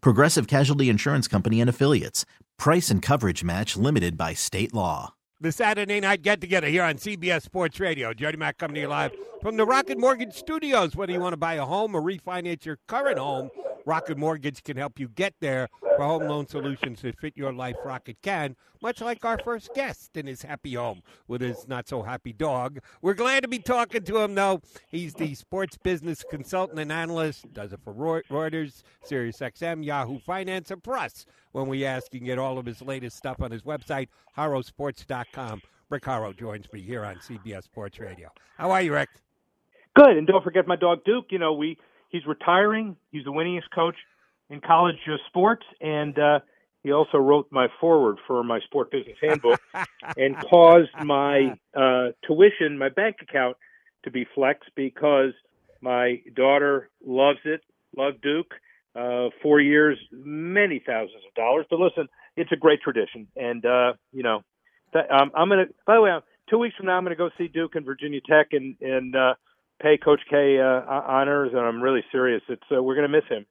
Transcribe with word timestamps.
Progressive 0.00 0.46
Casualty 0.46 0.88
Insurance 0.88 1.28
Company 1.28 1.60
and 1.60 1.70
Affiliates. 1.70 2.24
Price 2.58 2.90
and 2.90 3.02
coverage 3.02 3.44
match 3.44 3.76
limited 3.76 4.16
by 4.16 4.34
state 4.34 4.72
law. 4.74 5.14
The 5.40 5.52
Saturday 5.52 6.00
night 6.00 6.22
get 6.22 6.40
together 6.40 6.66
here 6.66 6.82
on 6.82 6.94
CBS 6.94 7.42
Sports 7.42 7.78
Radio. 7.78 8.14
Jody 8.14 8.38
Mac 8.38 8.56
coming 8.56 8.76
to 8.76 8.80
you 8.80 8.88
live 8.88 9.12
from 9.42 9.58
the 9.58 9.66
Rocket 9.66 9.98
Mortgage 9.98 10.32
Studios. 10.32 10.96
Whether 10.96 11.12
you 11.12 11.20
want 11.20 11.34
to 11.34 11.36
buy 11.36 11.54
a 11.54 11.64
home 11.64 11.94
or 11.94 12.00
refinance 12.00 12.64
your 12.64 12.78
current 12.88 13.18
home, 13.18 13.50
Rocket 13.86 14.18
Mortgage 14.18 14.64
can 14.64 14.76
help 14.76 14.98
you 14.98 15.08
get 15.08 15.32
there 15.40 15.68
for 15.96 16.04
home 16.04 16.24
loan 16.24 16.46
solutions 16.48 17.00
that 17.02 17.18
fit 17.20 17.36
your 17.36 17.52
life. 17.52 17.76
Rocket 17.84 18.16
can, 18.20 18.56
much 18.82 19.00
like 19.00 19.24
our 19.24 19.38
first 19.38 19.72
guest 19.74 20.16
in 20.16 20.26
his 20.26 20.42
happy 20.42 20.74
home 20.74 21.02
with 21.28 21.40
his 21.40 21.68
not 21.68 21.88
so 21.88 22.02
happy 22.02 22.32
dog. 22.32 22.80
We're 23.00 23.14
glad 23.14 23.44
to 23.44 23.48
be 23.48 23.60
talking 23.60 24.02
to 24.02 24.18
him, 24.18 24.34
though. 24.34 24.60
He's 24.88 25.14
the 25.14 25.34
sports 25.34 25.78
business 25.78 26.24
consultant 26.28 26.80
and 26.80 26.90
analyst, 26.90 27.52
does 27.52 27.72
it 27.72 27.80
for 27.84 27.94
Reuters, 27.94 28.82
SiriusXM, 29.08 29.84
Yahoo 29.84 30.18
Finance, 30.18 30.72
and 30.72 30.82
Plus. 30.82 31.24
When 31.52 31.68
we 31.68 31.84
ask, 31.84 32.12
you 32.12 32.20
get 32.20 32.38
all 32.38 32.58
of 32.58 32.66
his 32.66 32.82
latest 32.82 33.16
stuff 33.16 33.40
on 33.40 33.52
his 33.52 33.62
website, 33.62 34.08
horrowsports.com. 34.36 35.62
Rick 35.88 36.04
Horrow 36.04 36.36
joins 36.36 36.70
me 36.72 36.80
here 36.80 37.04
on 37.04 37.16
CBS 37.16 37.62
Sports 37.62 38.00
Radio. 38.00 38.30
How 38.58 38.72
are 38.72 38.82
you, 38.82 38.92
Rick? 38.92 39.10
Good, 39.94 40.16
and 40.16 40.26
don't 40.26 40.42
forget 40.42 40.66
my 40.66 40.76
dog 40.76 41.04
Duke. 41.06 41.26
You 41.30 41.38
know, 41.38 41.54
we 41.54 41.78
he's 42.16 42.26
retiring. 42.26 42.96
He's 43.12 43.24
the 43.24 43.32
winningest 43.32 43.70
coach 43.74 43.96
in 44.50 44.60
college 44.60 44.96
uh, 45.06 45.16
sports, 45.28 45.64
and 45.80 46.18
uh, 46.18 46.40
he 46.82 46.92
also 46.92 47.18
wrote 47.18 47.48
my 47.50 47.68
foreword 47.80 48.18
for 48.26 48.42
my 48.42 48.60
sport 48.60 48.90
business 48.90 49.16
handbook, 49.20 49.60
and 50.16 50.36
caused 50.38 50.90
my 51.04 51.56
uh, 51.74 52.08
tuition, 52.26 52.78
my 52.78 52.88
bank 52.88 53.16
account, 53.22 53.56
to 54.04 54.10
be 54.10 54.26
flexed 54.34 54.70
because 54.74 55.32
my 55.80 56.22
daughter 56.34 56.90
loves 57.04 57.40
it, 57.44 57.60
loved 57.96 58.20
Duke. 58.22 58.52
Uh, 58.94 59.28
four 59.42 59.60
years, 59.60 59.98
many 60.10 60.82
thousands 60.86 61.22
of 61.28 61.34
dollars. 61.34 61.66
But 61.68 61.80
listen, 61.80 62.08
it's 62.34 62.50
a 62.50 62.56
great 62.56 62.80
tradition, 62.80 63.26
and 63.36 63.62
uh, 63.66 63.92
you 64.10 64.22
know, 64.22 64.42
that, 64.94 65.10
um, 65.10 65.30
I'm 65.34 65.50
gonna. 65.50 65.66
By 65.86 65.96
the 65.96 66.00
way, 66.00 66.18
two 66.48 66.56
weeks 66.56 66.76
from 66.76 66.86
now, 66.86 66.96
I'm 66.96 67.04
gonna 67.04 67.14
go 67.14 67.28
see 67.36 67.48
Duke 67.48 67.74
and 67.74 67.84
Virginia 67.84 68.20
Tech, 68.26 68.48
and 68.52 68.74
and 68.80 69.14
uh, 69.14 69.34
pay 69.80 69.98
Coach 69.98 70.20
K 70.28 70.58
uh, 70.58 70.82
honors, 70.88 71.50
and 71.52 71.60
I'm 71.60 71.82
really 71.82 72.04
serious. 72.12 72.42
It's 72.48 72.62
uh, 72.74 72.82
we're 72.82 72.94
going 72.94 73.10
to 73.10 73.16
miss 73.16 73.28
him. 73.28 73.46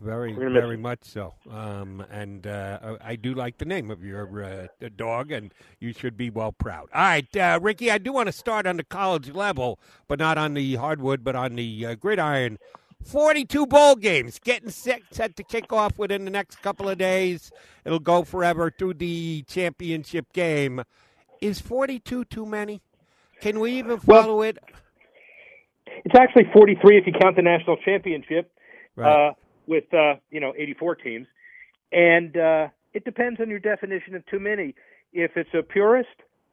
Very, 0.00 0.32
very 0.32 0.76
much 0.76 1.00
so. 1.02 1.34
Um, 1.50 2.04
and 2.10 2.46
uh, 2.46 2.98
I 3.00 3.16
do 3.16 3.34
like 3.34 3.58
the 3.58 3.64
name 3.64 3.90
of 3.90 4.04
your 4.04 4.44
uh, 4.44 4.88
dog, 4.96 5.32
and 5.32 5.52
you 5.80 5.92
should 5.92 6.16
be 6.16 6.30
well 6.30 6.52
proud. 6.52 6.88
All 6.94 7.02
right, 7.02 7.36
uh, 7.36 7.58
Ricky, 7.60 7.90
I 7.90 7.98
do 7.98 8.12
want 8.12 8.28
to 8.28 8.32
start 8.32 8.66
on 8.66 8.76
the 8.76 8.84
college 8.84 9.30
level, 9.30 9.80
but 10.06 10.20
not 10.20 10.38
on 10.38 10.54
the 10.54 10.76
hardwood, 10.76 11.24
but 11.24 11.34
on 11.34 11.56
the 11.56 11.86
uh, 11.86 11.94
gridiron. 11.96 12.58
42 13.04 13.66
bowl 13.66 13.96
games 13.96 14.38
getting 14.38 14.70
set, 14.70 15.02
set 15.10 15.36
to 15.36 15.42
kick 15.42 15.72
off 15.72 15.98
within 15.98 16.24
the 16.24 16.30
next 16.30 16.62
couple 16.62 16.88
of 16.88 16.98
days. 16.98 17.50
It'll 17.84 17.98
go 17.98 18.22
forever 18.22 18.70
through 18.70 18.94
the 18.94 19.42
championship 19.48 20.32
game. 20.32 20.82
Is 21.40 21.60
42 21.60 22.24
too 22.26 22.46
many? 22.46 22.82
Can 23.40 23.60
we 23.60 23.72
even 23.78 23.98
follow 23.98 24.38
well, 24.38 24.42
it? 24.42 24.58
It's 26.04 26.14
actually 26.18 26.44
43 26.52 26.98
if 26.98 27.06
you 27.06 27.12
count 27.20 27.36
the 27.36 27.42
national 27.42 27.76
championship, 27.78 28.50
right. 28.96 29.28
uh, 29.28 29.32
with 29.66 29.92
uh, 29.92 30.14
you 30.30 30.40
know 30.40 30.52
84 30.56 30.96
teams, 30.96 31.26
and 31.92 32.36
uh, 32.36 32.68
it 32.92 33.04
depends 33.04 33.40
on 33.40 33.48
your 33.50 33.58
definition 33.58 34.14
of 34.14 34.26
too 34.26 34.40
many. 34.40 34.74
If 35.12 35.32
it's 35.36 35.50
a 35.54 35.62
purist, 35.62 36.08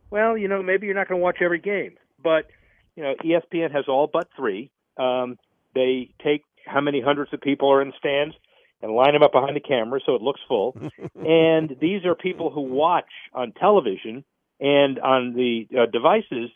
well, 0.09 0.37
you 0.37 0.47
know 0.47 0.61
maybe 0.61 0.85
you're 0.85 0.95
not 0.95 1.07
going 1.07 1.19
to 1.19 1.23
watch 1.23 1.37
every 1.41 1.59
game, 1.59 1.95
but 2.21 2.47
you 2.95 3.03
know 3.03 3.13
ESPN 3.23 3.71
has 3.71 3.85
all 3.87 4.09
but 4.11 4.27
three. 4.35 4.71
Um, 4.97 5.37
they 5.73 6.09
take 6.23 6.43
how 6.65 6.81
many 6.81 7.01
hundreds 7.01 7.33
of 7.33 7.41
people 7.41 7.71
are 7.71 7.81
in 7.81 7.89
the 7.89 7.93
stands 7.97 8.35
and 8.81 8.93
line 8.93 9.13
them 9.13 9.23
up 9.23 9.31
behind 9.31 9.55
the 9.55 9.61
camera 9.61 9.99
so 10.05 10.15
it 10.15 10.21
looks 10.21 10.41
full. 10.47 10.75
and 11.15 11.75
these 11.79 12.05
are 12.05 12.15
people 12.15 12.49
who 12.49 12.61
watch 12.61 13.09
on 13.33 13.51
television 13.51 14.23
and 14.59 14.99
on 14.99 15.33
the 15.33 15.67
uh, 15.77 15.85
devices 15.91 16.49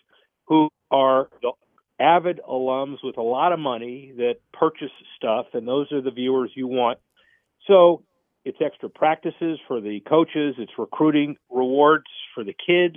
who 0.48 0.70
are 0.92 1.30
the 1.42 1.52
avid 2.00 2.40
alums 2.48 2.98
with 3.04 3.18
a 3.18 3.22
lot 3.22 3.52
of 3.52 3.60
money 3.60 4.14
that 4.18 4.36
purchase 4.54 4.92
stuff, 5.18 5.48
and 5.54 5.68
those 5.68 5.92
are 5.92 6.02
the 6.02 6.12
viewers 6.12 6.52
you 6.56 6.68
want. 6.68 7.00
So 7.68 8.04
it's 8.46 8.58
extra 8.66 8.90
practices 8.90 9.60
for 9.68 9.82
the 9.82 10.00
coaches, 10.08 10.56
it's 10.58 10.72
recruiting 10.78 11.38
rewards 11.50 12.06
for 12.34 12.44
the 12.44 12.54
kids. 12.54 12.96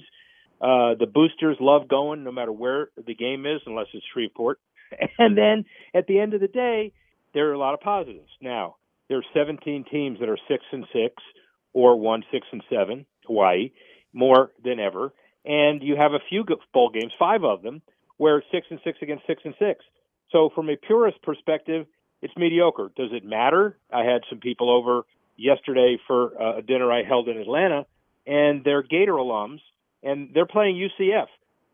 Uh, 0.60 0.94
the 0.98 1.10
boosters 1.12 1.56
love 1.60 1.88
going 1.88 2.22
no 2.22 2.30
matter 2.30 2.52
where 2.52 2.90
the 2.96 3.14
game 3.14 3.46
is, 3.46 3.60
unless 3.66 3.86
it's 3.92 4.04
Shreveport. 4.12 4.58
And 5.18 5.38
then 5.38 5.64
at 5.94 6.06
the 6.06 6.20
end 6.20 6.34
of 6.34 6.42
the 6.42 6.48
day, 6.48 6.92
there 7.32 7.48
are 7.48 7.54
a 7.54 7.58
lot 7.58 7.72
of 7.72 7.80
positives. 7.80 8.28
Now, 8.42 8.76
there 9.08 9.16
are 9.16 9.24
17 9.34 9.86
teams 9.90 10.20
that 10.20 10.28
are 10.28 10.36
six 10.48 10.62
and 10.70 10.84
six 10.92 11.14
or 11.72 11.98
one 11.98 12.22
six 12.30 12.46
and 12.52 12.62
seven, 12.70 13.06
Hawaii, 13.26 13.70
more 14.12 14.52
than 14.62 14.78
ever. 14.78 15.12
And 15.44 15.82
you 15.82 15.96
have 15.96 16.12
a 16.12 16.20
few 16.28 16.44
bowl 16.72 16.90
games, 16.90 17.12
five 17.18 17.42
of 17.42 17.62
them, 17.62 17.82
where 18.22 18.40
six 18.52 18.68
and 18.70 18.78
six 18.84 18.98
against 19.02 19.26
six 19.26 19.42
and 19.44 19.54
six. 19.58 19.84
So 20.30 20.48
from 20.54 20.70
a 20.70 20.76
purist 20.76 21.20
perspective, 21.22 21.86
it's 22.22 22.32
mediocre. 22.36 22.92
Does 22.96 23.10
it 23.10 23.24
matter? 23.24 23.76
I 23.92 24.04
had 24.04 24.20
some 24.30 24.38
people 24.38 24.70
over 24.70 25.02
yesterday 25.36 25.98
for 26.06 26.40
uh, 26.40 26.58
a 26.58 26.62
dinner 26.62 26.92
I 26.92 27.02
held 27.02 27.28
in 27.28 27.36
Atlanta, 27.36 27.84
and 28.24 28.62
they're 28.62 28.84
Gator 28.84 29.14
alums, 29.14 29.58
and 30.04 30.30
they're 30.32 30.46
playing 30.46 30.76
UCF. 30.76 31.26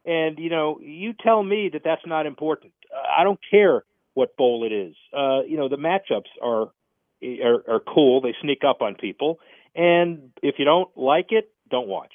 And 0.07 0.39
you 0.39 0.49
know, 0.49 0.81
you 0.81 1.13
tell 1.13 1.43
me 1.43 1.69
that 1.75 1.83
that's 1.85 2.07
not 2.07 2.25
important. 2.25 2.73
I 2.95 3.25
don't 3.25 3.41
care 3.51 3.85
what 4.15 4.35
bowl 4.39 4.65
it 4.65 4.73
is. 4.73 4.95
Uh, 5.13 5.43
you 5.43 5.59
know, 5.59 5.69
the 5.69 5.77
matchups 5.77 6.31
are, 6.43 6.71
are 7.45 7.75
are 7.75 7.81
cool. 7.81 8.23
They 8.23 8.35
sneak 8.41 8.63
up 8.67 8.81
on 8.81 8.95
people, 8.95 9.39
and 9.75 10.31
if 10.43 10.55
you 10.59 10.65
don't 10.65 10.89
like 10.97 11.27
it, 11.29 11.53
don't 11.71 11.89
watch. 11.89 12.15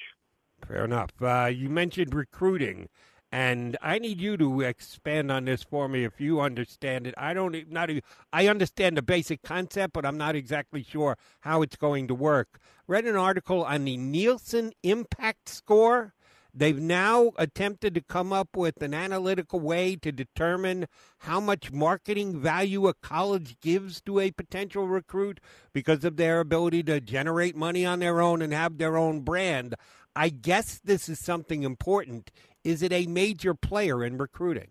Fair 0.66 0.84
enough. 0.84 1.10
Uh, 1.22 1.52
you 1.54 1.68
mentioned 1.68 2.12
recruiting. 2.12 2.88
And 3.34 3.76
I 3.82 3.98
need 3.98 4.20
you 4.20 4.36
to 4.36 4.60
expand 4.60 5.32
on 5.32 5.46
this 5.46 5.64
for 5.64 5.88
me 5.88 6.04
if 6.04 6.20
you 6.20 6.40
understand 6.40 7.08
it. 7.08 7.14
I 7.18 7.34
don't 7.34 7.68
not 7.68 7.90
I 8.32 8.46
understand 8.46 8.96
the 8.96 9.02
basic 9.02 9.42
concept, 9.42 9.92
but 9.92 10.06
I'm 10.06 10.16
not 10.16 10.36
exactly 10.36 10.84
sure 10.84 11.18
how 11.40 11.60
it's 11.62 11.74
going 11.74 12.06
to 12.06 12.14
work. 12.14 12.60
Read 12.86 13.06
an 13.06 13.16
article 13.16 13.64
on 13.64 13.86
the 13.86 13.96
Nielsen 13.96 14.72
Impact 14.84 15.48
Score. 15.48 16.14
They've 16.54 16.78
now 16.78 17.32
attempted 17.36 17.96
to 17.96 18.02
come 18.02 18.32
up 18.32 18.56
with 18.56 18.80
an 18.80 18.94
analytical 18.94 19.58
way 19.58 19.96
to 19.96 20.12
determine 20.12 20.86
how 21.18 21.40
much 21.40 21.72
marketing 21.72 22.40
value 22.40 22.86
a 22.86 22.94
college 22.94 23.58
gives 23.60 24.00
to 24.02 24.20
a 24.20 24.30
potential 24.30 24.86
recruit 24.86 25.40
because 25.72 26.04
of 26.04 26.18
their 26.18 26.38
ability 26.38 26.84
to 26.84 27.00
generate 27.00 27.56
money 27.56 27.84
on 27.84 27.98
their 27.98 28.20
own 28.20 28.42
and 28.42 28.52
have 28.52 28.78
their 28.78 28.96
own 28.96 29.22
brand. 29.22 29.74
I 30.14 30.28
guess 30.28 30.78
this 30.78 31.08
is 31.08 31.18
something 31.18 31.64
important 31.64 32.30
is 32.64 32.82
it 32.82 32.92
a 32.92 33.06
major 33.06 33.54
player 33.54 34.04
in 34.04 34.18
recruiting? 34.18 34.68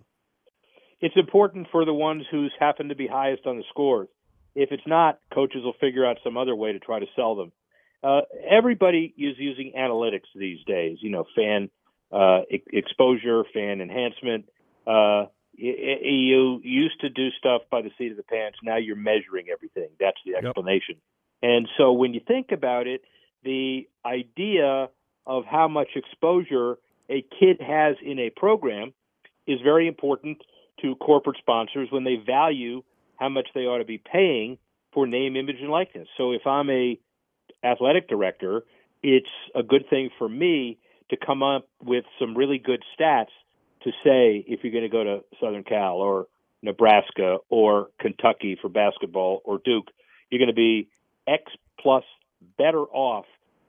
It's 1.00 1.16
important 1.18 1.68
for 1.72 1.86
the 1.86 1.94
ones 1.94 2.24
who's 2.32 2.54
happen 2.60 2.90
to 2.90 2.96
be 2.96 3.08
highest 3.08 3.46
on 3.46 3.58
the 3.58 3.64
scores. 3.70 4.08
If 4.56 4.72
it's 4.72 4.88
not, 4.88 5.20
coaches 5.34 5.64
will 5.64 5.74
figure 5.80 6.06
out 6.06 6.18
some 6.24 6.38
other 6.38 6.56
way 6.56 6.74
to 6.74 6.80
try 6.80 7.00
to 7.00 7.06
sell 7.16 7.36
them. 7.36 7.52
Uh, 8.04 8.22
everybody 8.50 9.14
is 9.18 9.36
using 9.38 9.74
analytics 9.78 10.28
these 10.36 10.60
days. 10.66 10.98
You 11.02 11.12
know, 11.12 11.26
fan 11.36 11.70
uh, 12.12 12.42
e- 12.50 12.64
exposure, 12.72 13.44
fan 13.54 13.82
enhancement. 13.82 14.46
Uh, 14.86 15.26
you 15.56 16.60
used 16.64 17.00
to 17.02 17.10
do 17.10 17.30
stuff 17.38 17.62
by 17.70 17.82
the 17.82 17.92
seat 17.98 18.12
of 18.12 18.18
the 18.18 18.24
pants. 18.24 18.58
Now 18.64 18.78
you're 18.78 18.96
measuring 18.96 19.48
everything. 19.52 19.90
That's 20.00 20.18
the 20.26 20.36
explanation. 20.36 20.96
Yep. 20.96 20.98
And 21.44 21.68
so 21.78 21.92
when 21.92 22.14
you 22.14 22.22
think 22.26 22.52
about 22.52 22.88
it, 22.88 23.02
the 23.44 23.88
idea 24.06 24.90
of 25.26 25.44
how 25.46 25.68
much 25.68 25.90
exposure 25.96 26.78
a 27.10 27.26
kid 27.40 27.62
has 27.62 27.96
in 28.02 28.20
a 28.20 28.30
program 28.30 28.94
is 29.48 29.60
very 29.62 29.88
important 29.88 30.42
to 30.82 30.96
corporate 30.96 31.38
sponsors 31.38 31.90
when 31.92 32.04
they 32.04 32.16
value 32.16 32.84
how 33.18 33.30
much 33.30 33.48
they 33.54 33.62
ought 33.62 33.78
to 33.78 33.86
be 33.86 33.98
paying 33.98 34.58
for 34.94 35.08
name, 35.08 35.36
image, 35.36 35.58
and 35.60 35.70
likeness. 35.70 36.08
So 36.18 36.32
if 36.32 36.46
I'm 36.46 36.70
a 36.70 37.00
athletic 37.64 38.08
director, 38.08 38.64
it's 39.02 39.30
a 39.56 39.64
good 39.64 39.90
thing 39.90 40.10
for 40.18 40.28
me 40.28 40.78
to 41.10 41.18
come 41.18 41.44
up 41.44 41.68
with 41.84 42.06
some 42.20 42.36
really 42.36 42.58
good 42.58 42.84
stats 42.98 43.28
to 43.84 43.92
say 44.04 44.44
if 44.48 44.64
you're 44.64 44.72
going 44.72 44.84
to 44.84 44.90
go 44.90 45.04
to 45.04 45.24
Southern 45.40 45.64
Cal 45.64 45.98
or 45.98 46.28
Nebraska 46.62 47.38
or 47.50 47.90
Kentucky 48.00 48.58
for 48.60 48.70
basketball 48.70 49.42
or 49.44 49.60
Duke, 49.64 49.92
you're 50.30 50.40
going 50.40 50.48
to 50.48 50.54
be 50.54 50.88
X 51.28 51.52
plus 51.80 52.04
better 52.58 52.82
off 52.82 53.26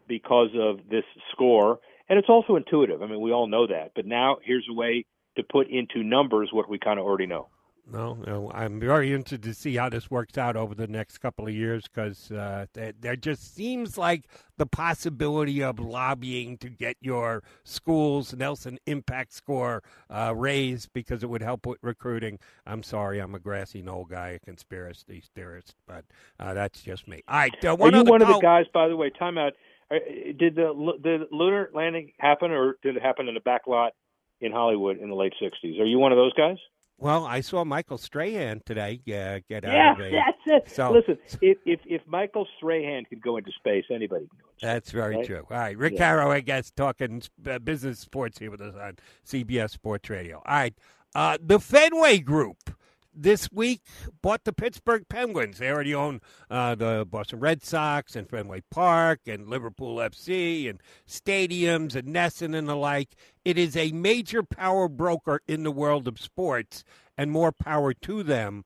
because 0.07 0.51
of 0.55 0.89
this 0.89 1.05
score. 1.33 1.81
And 2.09 2.19
it's 2.19 2.29
also 2.29 2.57
intuitive. 2.57 3.03
I 3.03 3.07
mean, 3.07 3.21
we 3.21 3.33
all 3.33 3.47
know 3.47 3.67
that. 3.67 3.93
But 3.95 4.07
now 4.07 4.39
here's 4.43 4.67
a 4.71 4.75
way 4.75 5.07
to 5.37 5.43
put 5.43 5.69
into 5.69 6.03
numbers 6.03 6.51
what 6.53 6.69
we 6.69 6.79
kind 6.79 6.99
of 6.99 7.05
already 7.07 7.27
know. 7.27 7.49
No, 7.91 8.15
no, 8.27 8.51
I'm 8.55 8.81
very 8.81 9.13
interested 9.13 9.43
to 9.43 9.53
see 9.53 9.77
how 9.77 9.91
this 9.91 10.11
works 10.11 10.39
out 10.39 10.57
over 10.57 10.75
the 10.75 10.87
next 10.87 11.19
couple 11.19 11.47
of 11.47 11.53
years 11.53 11.85
because 11.87 12.31
uh, 12.31 12.65
there, 12.73 12.95
there, 12.99 13.15
just 13.15 13.55
seems 13.55 13.99
like 13.99 14.25
the 14.57 14.65
possibility 14.65 15.63
of 15.63 15.79
lobbying 15.79 16.57
to 16.59 16.71
get 16.71 16.97
your 17.03 17.43
school's 17.63 18.35
Nielsen 18.35 18.79
Impact 18.87 19.35
score 19.35 19.83
uh, 20.09 20.33
raised 20.35 20.95
because 20.95 21.23
it 21.23 21.29
would 21.29 21.43
help 21.43 21.67
with 21.67 21.79
recruiting. 21.83 22.39
I'm 22.65 22.83
sorry, 22.83 23.19
I'm 23.19 23.35
a 23.35 23.39
grassy 23.39 23.83
knoll 23.83 24.07
guy, 24.07 24.29
a 24.31 24.39
conspiracy 24.39 25.23
theorist, 25.35 25.75
but 25.87 26.07
uh, 26.41 26.55
that's 26.55 26.81
just 26.81 27.07
me. 27.07 27.23
All 27.29 27.37
right, 27.37 27.65
uh, 27.67 27.77
one 27.77 27.95
Are 27.95 27.99
you 27.99 28.05
one 28.05 28.23
of 28.23 28.29
the 28.29 28.39
guys, 28.39 28.65
by 28.73 28.89
the 28.89 28.97
way? 28.97 29.11
Timeout. 29.11 29.53
Uh, 29.97 30.33
did 30.39 30.55
the 30.55 30.73
the 31.03 31.27
lunar 31.31 31.71
landing 31.75 32.13
happen, 32.19 32.51
or 32.51 32.77
did 32.83 32.97
it 32.97 33.03
happen 33.03 33.29
in 33.29 33.35
the 33.35 33.41
back 33.41 33.67
lot 33.67 33.93
in 34.41 34.53
Hollywood 34.53 34.99
in 34.99 35.09
the 35.09 35.15
late 35.15 35.35
'60s? 35.41 35.81
Are 35.81 35.85
you 35.85 35.99
one 35.99 36.13
of 36.13 36.17
those 36.17 36.33
guys? 36.35 36.59
Well, 36.97 37.27
I 37.27 37.41
saw 37.41 37.65
Michael 37.65 37.99
Strahan 37.99 38.63
today 38.65 39.01
uh, 39.09 39.41
get 39.49 39.65
out 39.65 39.73
yeah, 39.73 39.93
of 39.93 40.01
a. 40.01 40.11
that's 40.11 40.39
it. 40.47 40.75
So, 40.75 40.93
Listen, 40.93 41.19
if, 41.41 41.59
if 41.67 41.81
if 41.87 42.03
Michael 42.07 42.47
Strahan 42.57 43.05
could 43.05 43.21
go 43.21 43.37
into 43.37 43.51
space, 43.59 43.85
anybody 43.91 44.27
can 44.29 44.39
go. 44.41 44.49
Into 44.49 44.67
that's 44.67 44.89
space, 44.89 44.95
very 44.95 45.17
right? 45.17 45.27
true. 45.27 45.47
All 45.51 45.57
right, 45.57 45.77
Rick 45.77 45.95
yeah. 45.97 46.29
I 46.29 46.41
guess, 46.41 46.71
talking 46.71 47.23
uh, 47.49 47.59
business 47.59 47.99
sports 47.99 48.39
here 48.39 48.51
with 48.51 48.61
us 48.61 48.75
on 48.77 48.97
CBS 49.27 49.71
Sports 49.71 50.09
Radio. 50.09 50.37
All 50.47 50.55
right, 50.55 50.75
uh, 51.15 51.37
the 51.43 51.59
Fenway 51.59 52.21
Group 52.21 52.71
this 53.15 53.51
week 53.53 53.83
bought 54.23 54.45
the 54.45 54.53
Pittsburgh 54.53 55.09
Penguins. 55.09 55.59
They 55.59 55.71
already 55.71 55.95
own 55.95 56.21
uh, 56.51 56.75
the 56.75 57.07
Boston 57.09 57.41
Red 57.41 57.65
Sox 57.65 58.17
and 58.17 58.29
Fenway 58.29 58.63
Park 58.71 59.21
and 59.27 59.49
Liverpool 59.49 59.97
FC 59.97 60.69
and 60.69 60.81
stadiums 61.09 61.95
and 61.95 62.09
NESN 62.09 62.57
and 62.57 62.69
the 62.69 62.77
like. 62.77 63.15
It 63.45 63.59
is 63.59 63.77
a 63.77 63.93
major 63.93 64.43
power 64.43 64.89
broker 64.89 65.41
in 65.47 65.63
the 65.63 65.71
world 65.71 66.09
of 66.09 66.21
sports, 66.21 66.85
and 67.17 67.31
more 67.31 67.53
power 67.53 67.95
to 67.95 68.23
them. 68.23 68.65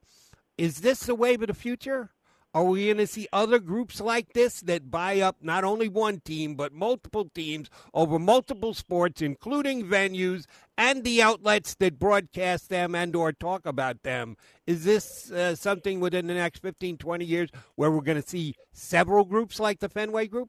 Is 0.56 0.80
this 0.80 1.00
the 1.00 1.14
wave 1.14 1.42
of 1.42 1.48
the 1.48 1.54
future? 1.54 2.10
Are 2.54 2.64
we 2.64 2.86
going 2.86 2.96
to 2.96 3.06
see 3.06 3.28
other 3.30 3.58
groups 3.58 4.00
like 4.00 4.32
this 4.32 4.62
that 4.62 4.90
buy 4.90 5.20
up 5.20 5.36
not 5.42 5.64
only 5.64 5.88
one 5.88 6.20
team, 6.20 6.54
but 6.54 6.72
multiple 6.72 7.28
teams 7.34 7.68
over 7.92 8.18
multiple 8.18 8.72
sports, 8.72 9.20
including 9.20 9.84
venues 9.84 10.46
and 10.76 11.04
the 11.04 11.20
outlets 11.20 11.74
that 11.74 11.98
broadcast 11.98 12.70
them 12.70 12.94
and 12.94 13.14
or 13.14 13.32
talk 13.32 13.66
about 13.66 14.02
them? 14.02 14.36
Is 14.66 14.84
this 14.84 15.30
uh, 15.30 15.56
something 15.56 16.00
within 16.00 16.26
the 16.26 16.34
next 16.34 16.62
15, 16.62 16.96
20 16.96 17.24
years 17.24 17.50
where 17.74 17.90
we're 17.90 18.00
going 18.00 18.20
to 18.20 18.28
see 18.28 18.54
several 18.72 19.26
groups 19.26 19.60
like 19.60 19.80
the 19.80 19.90
Fenway 19.90 20.26
Group? 20.28 20.48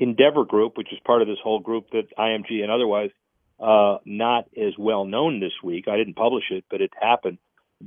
Endeavor 0.00 0.44
Group, 0.44 0.76
which 0.76 0.92
is 0.92 0.98
part 1.06 1.22
of 1.22 1.28
this 1.28 1.38
whole 1.44 1.60
group 1.60 1.90
that 1.92 2.08
IMG 2.18 2.60
and 2.60 2.72
otherwise 2.72 3.10
uh, 3.60 3.98
not 4.04 4.46
as 4.56 4.72
well 4.76 5.04
known 5.04 5.38
this 5.38 5.52
week. 5.62 5.86
I 5.86 5.96
didn't 5.96 6.16
publish 6.16 6.44
it, 6.50 6.64
but 6.68 6.80
it 6.80 6.90
happened 7.00 7.38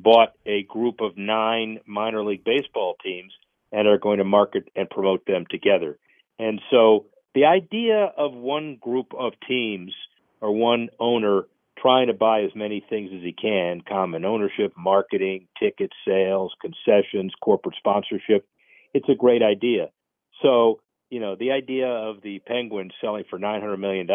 bought 0.01 0.33
a 0.45 0.63
group 0.63 1.01
of 1.01 1.17
nine 1.17 1.79
minor 1.85 2.23
league 2.23 2.43
baseball 2.43 2.95
teams 3.03 3.33
and 3.71 3.87
are 3.87 3.97
going 3.97 4.19
to 4.19 4.23
market 4.23 4.69
and 4.75 4.89
promote 4.89 5.25
them 5.25 5.45
together. 5.49 5.97
And 6.39 6.61
so 6.71 7.05
the 7.35 7.45
idea 7.45 8.11
of 8.17 8.33
one 8.33 8.77
group 8.79 9.13
of 9.17 9.33
teams 9.47 9.93
or 10.39 10.53
one 10.53 10.89
owner 10.99 11.47
trying 11.77 12.07
to 12.07 12.13
buy 12.13 12.41
as 12.41 12.51
many 12.55 12.83
things 12.89 13.11
as 13.13 13.21
he 13.21 13.33
can 13.33 13.81
common 13.81 14.25
ownership, 14.25 14.73
marketing, 14.77 15.47
ticket 15.59 15.91
sales, 16.07 16.53
concessions, 16.61 17.33
corporate 17.41 17.75
sponsorship 17.77 18.47
it's 18.97 19.09
a 19.09 19.15
great 19.15 19.43
idea. 19.43 19.89
So, 20.41 20.79
you 21.09 21.19
know, 21.19 21.35
the 21.35 21.51
idea 21.51 21.87
of 21.87 22.21
the 22.21 22.39
Penguins 22.39 22.93
selling 23.01 23.25
for 23.29 23.39
$900 23.39 23.79
million 23.79 24.07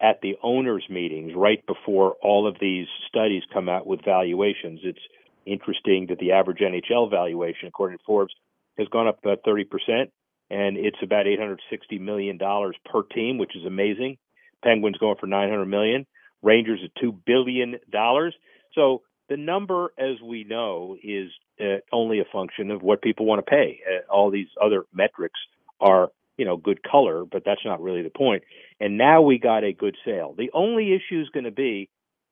at 0.00 0.20
the 0.22 0.36
owners' 0.42 0.84
meetings 0.88 1.32
right 1.36 1.64
before 1.66 2.16
all 2.22 2.46
of 2.46 2.56
these 2.60 2.86
studies 3.08 3.42
come 3.52 3.68
out 3.68 3.86
with 3.86 4.04
valuations. 4.04 4.80
It's 4.82 4.98
interesting 5.44 6.06
that 6.08 6.18
the 6.18 6.32
average 6.32 6.58
NHL 6.58 7.10
valuation, 7.10 7.68
according 7.68 7.98
to 7.98 8.04
Forbes, 8.04 8.34
has 8.78 8.88
gone 8.88 9.08
up 9.08 9.18
about 9.22 9.42
30%, 9.44 9.66
and 10.50 10.76
it's 10.76 10.96
about 11.02 11.26
$860 11.26 12.00
million 12.00 12.38
per 12.38 13.02
team, 13.14 13.38
which 13.38 13.54
is 13.54 13.64
amazing. 13.66 14.16
Penguins 14.64 14.98
going 14.98 15.16
for 15.20 15.26
900 15.26 15.66
million, 15.66 16.06
Rangers 16.42 16.80
at 16.84 17.02
$2 17.02 17.14
billion. 17.26 17.76
So 18.74 19.02
the 19.28 19.36
number, 19.36 19.92
as 19.98 20.20
we 20.22 20.44
know, 20.44 20.96
is 21.02 21.30
uh, 21.60 21.78
only 21.92 22.20
a 22.20 22.24
function 22.32 22.70
of 22.70 22.82
what 22.82 23.02
people 23.02 23.26
want 23.26 23.44
to 23.44 23.50
pay. 23.50 23.80
Uh, 23.86 24.12
all 24.12 24.30
these 24.30 24.48
other 24.62 24.86
metrics 24.92 25.38
are 25.80 26.10
you 26.36 26.44
know 26.44 26.56
good 26.56 26.82
color, 26.82 27.24
but 27.24 27.42
that's 27.44 27.64
not 27.64 27.80
really 27.82 28.02
the 28.02 28.10
point. 28.10 28.42
And 28.80 28.96
now 28.98 29.20
we 29.22 29.38
got 29.38 29.64
a 29.64 29.72
good 29.72 29.96
sale. 30.04 30.34
The 30.36 30.50
only 30.54 30.92
issue 30.94 31.20
is 31.20 31.28
going 31.30 31.44
to 31.44 31.50
be, 31.50 31.88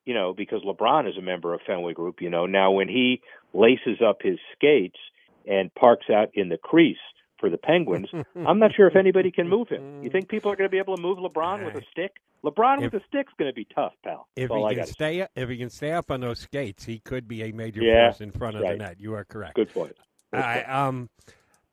you 0.06 0.14
know, 0.14 0.32
because 0.34 0.62
LeBron 0.62 1.08
is 1.08 1.16
a 1.18 1.22
member 1.22 1.52
of 1.54 1.60
Fenway 1.66 1.92
Group. 1.94 2.20
You 2.22 2.30
know, 2.30 2.46
now 2.46 2.70
when 2.70 2.88
he 2.88 3.20
laces 3.52 4.00
up 4.06 4.18
his 4.22 4.38
skates 4.54 4.98
and 5.46 5.72
parks 5.74 6.06
out 6.10 6.28
in 6.34 6.48
the 6.48 6.58
crease 6.58 6.96
for 7.38 7.50
the 7.50 7.58
Penguins, 7.58 8.08
I'm 8.46 8.58
not 8.58 8.72
sure 8.74 8.86
if 8.88 8.96
anybody 8.96 9.30
can 9.30 9.48
move 9.48 9.68
him. 9.68 10.02
You 10.02 10.10
think 10.10 10.28
people 10.28 10.50
are 10.50 10.56
going 10.56 10.68
to 10.68 10.72
be 10.72 10.78
able 10.78 10.96
to 10.96 11.02
move 11.02 11.18
LeBron 11.18 11.64
with 11.64 11.74
a 11.74 11.82
stick? 11.90 12.12
LeBron 12.44 12.82
If- 12.82 12.92
with 12.92 13.02
a 13.02 13.06
stick's 13.06 13.32
going 13.38 13.50
to 13.50 13.54
be 13.54 13.66
tough, 13.74 13.92
pal. 14.04 14.28
If 14.36 14.48
That's 14.50 14.68
he 14.70 14.74
can 14.76 14.86
stay, 14.86 15.26
if 15.34 15.48
he 15.48 15.56
can 15.58 15.70
stay 15.70 15.92
up 15.92 16.10
on 16.10 16.20
those 16.20 16.38
skates, 16.40 16.84
he 16.84 17.00
could 17.00 17.26
be 17.26 17.42
a 17.42 17.52
major 17.52 17.82
Yeah, 17.82 18.10
force 18.10 18.20
in 18.20 18.30
front 18.30 18.56
of 18.56 18.62
right. 18.62 18.72
the 18.78 18.84
net. 18.84 19.00
You 19.00 19.14
are 19.14 19.24
correct. 19.24 19.54
Good 19.56 19.72
point. 19.74 19.96
Good 20.32 20.40
I 20.40 20.54
point. 20.58 20.68
um, 20.70 21.10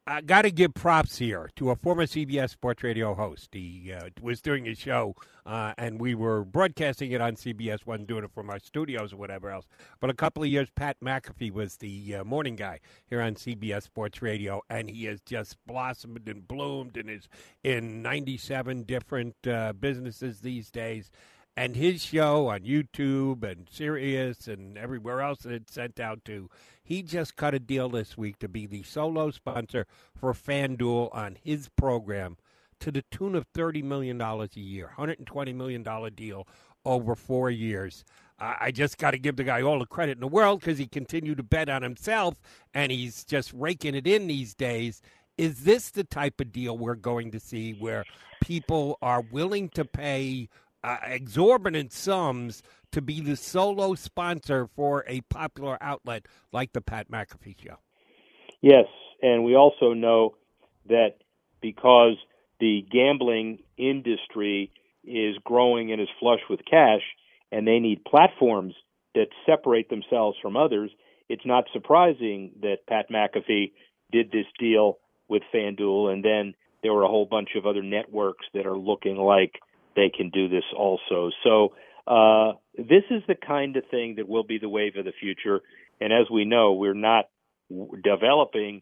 I 0.07 0.21
got 0.21 0.43
to 0.43 0.51
give 0.51 0.75
props 0.75 1.17
here 1.17 1.49
to 1.55 1.71
a 1.71 1.75
former 1.75 2.05
CBS 2.05 2.51
Sports 2.51 2.83
Radio 2.83 3.15
host. 3.15 3.49
He 3.53 3.91
uh, 3.91 4.09
was 4.21 4.39
doing 4.39 4.65
his 4.65 4.77
show, 4.77 5.15
uh, 5.47 5.73
and 5.79 5.99
we 5.99 6.13
were 6.13 6.43
broadcasting 6.45 7.11
it 7.11 7.21
on 7.21 7.35
CBS. 7.35 7.87
wasn't 7.87 8.07
doing 8.07 8.23
it 8.23 8.29
from 8.31 8.51
our 8.51 8.59
studios 8.59 9.13
or 9.13 9.17
whatever 9.17 9.49
else. 9.49 9.65
But 9.99 10.11
a 10.11 10.13
couple 10.13 10.43
of 10.43 10.49
years, 10.49 10.69
Pat 10.75 10.97
McAfee 11.03 11.49
was 11.49 11.77
the 11.77 12.17
uh, 12.17 12.23
morning 12.23 12.55
guy 12.55 12.81
here 13.07 13.19
on 13.19 13.33
CBS 13.33 13.81
Sports 13.81 14.21
Radio, 14.21 14.61
and 14.69 14.91
he 14.91 15.05
has 15.05 15.21
just 15.21 15.57
blossomed 15.65 16.29
and 16.29 16.47
bloomed 16.47 16.97
and 16.97 17.09
is 17.09 17.27
in 17.63 18.03
ninety-seven 18.03 18.83
different 18.83 19.35
uh, 19.47 19.73
businesses 19.73 20.41
these 20.41 20.69
days. 20.69 21.09
And 21.57 21.75
his 21.75 22.03
show 22.03 22.47
on 22.49 22.61
YouTube 22.61 23.43
and 23.43 23.67
Sirius 23.71 24.47
and 24.47 24.77
everywhere 24.77 25.21
else 25.21 25.39
that 25.39 25.53
it's 25.53 25.73
sent 25.73 25.99
out 25.99 26.25
to, 26.25 26.49
he 26.83 27.01
just 27.01 27.37
cut 27.37 27.53
a 27.53 27.59
deal 27.59 27.87
this 27.89 28.17
week 28.17 28.39
to 28.39 28.49
be 28.49 28.65
the 28.65 28.83
solo 28.83 29.31
sponsor 29.31 29.87
for 30.13 30.33
FanDuel 30.33 31.15
on 31.15 31.37
his 31.41 31.69
program 31.69 32.37
to 32.81 32.91
the 32.91 33.03
tune 33.09 33.35
of 33.35 33.51
$30 33.53 33.83
million 33.83 34.19
a 34.21 34.47
year, 34.53 34.91
$120 34.97 35.55
million 35.55 35.83
deal 36.13 36.45
over 36.83 37.15
four 37.15 37.49
years. 37.49 38.03
I 38.37 38.71
just 38.71 38.97
got 38.97 39.11
to 39.11 39.17
give 39.17 39.37
the 39.37 39.45
guy 39.45 39.61
all 39.61 39.79
the 39.79 39.85
credit 39.85 40.17
in 40.17 40.19
the 40.19 40.27
world 40.27 40.59
because 40.59 40.77
he 40.77 40.87
continued 40.87 41.37
to 41.37 41.43
bet 41.43 41.69
on 41.69 41.83
himself 41.83 42.35
and 42.73 42.91
he's 42.91 43.23
just 43.23 43.53
raking 43.53 43.95
it 43.95 44.05
in 44.05 44.27
these 44.27 44.53
days. 44.53 45.01
Is 45.37 45.63
this 45.63 45.89
the 45.89 46.03
type 46.03 46.41
of 46.41 46.51
deal 46.51 46.77
we're 46.77 46.95
going 46.95 47.31
to 47.31 47.39
see 47.39 47.73
where 47.73 48.03
people 48.41 48.97
are 49.01 49.21
willing 49.21 49.69
to 49.69 49.85
pay 49.85 50.49
uh, 50.85 50.97
exorbitant 51.07 51.91
sums 51.91 52.61
to 52.91 53.01
be 53.01 53.19
the 53.19 53.35
solo 53.35 53.95
sponsor 53.95 54.67
for 54.67 55.03
a 55.07 55.21
popular 55.21 55.77
outlet 55.81 56.27
like 56.51 56.73
the 56.73 56.81
Pat 56.81 57.09
McAfee 57.09 57.59
show? 57.59 57.77
Yes, 58.61 58.85
and 59.21 59.43
we 59.43 59.55
also 59.55 59.93
know 59.93 60.35
that 60.87 61.15
because 61.59 62.15
the 62.59 62.85
gambling 62.91 63.59
industry 63.77 64.71
is 65.03 65.35
growing 65.43 65.91
and 65.91 65.99
is 65.99 66.07
flush 66.19 66.41
with 66.49 66.59
cash, 66.69 67.01
and 67.51 67.67
they 67.67 67.79
need 67.79 68.03
platforms 68.05 68.75
that 69.15 69.27
separate 69.45 69.89
themselves 69.89 70.37
from 70.41 70.55
others, 70.55 70.91
it's 71.29 71.45
not 71.45 71.65
surprising 71.73 72.51
that 72.61 72.85
Pat 72.87 73.09
McAfee 73.09 73.71
did 74.11 74.31
this 74.31 74.45
deal 74.59 74.99
with 75.27 75.41
FanDuel, 75.53 76.13
and 76.13 76.23
then 76.23 76.53
there 76.83 76.93
were 76.93 77.03
a 77.03 77.07
whole 77.07 77.25
bunch 77.25 77.49
of 77.55 77.65
other 77.65 77.81
networks 77.81 78.45
that 78.53 78.67
are 78.67 78.77
looking 78.77 79.17
like 79.17 79.53
they 79.95 80.09
can 80.15 80.29
do 80.29 80.47
this 80.47 80.63
also. 80.75 81.31
So 81.43 81.73
uh, 82.07 82.53
this 82.77 83.03
is 83.09 83.23
the 83.27 83.35
kind 83.35 83.75
of 83.77 83.83
thing 83.89 84.15
that 84.17 84.27
will 84.27 84.43
be 84.43 84.57
the 84.57 84.69
wave 84.69 84.95
of 84.97 85.05
the 85.05 85.13
future. 85.19 85.61
And 85.99 86.11
as 86.13 86.29
we 86.31 86.45
know, 86.45 86.73
we're 86.73 86.93
not 86.93 87.25
developing 88.03 88.81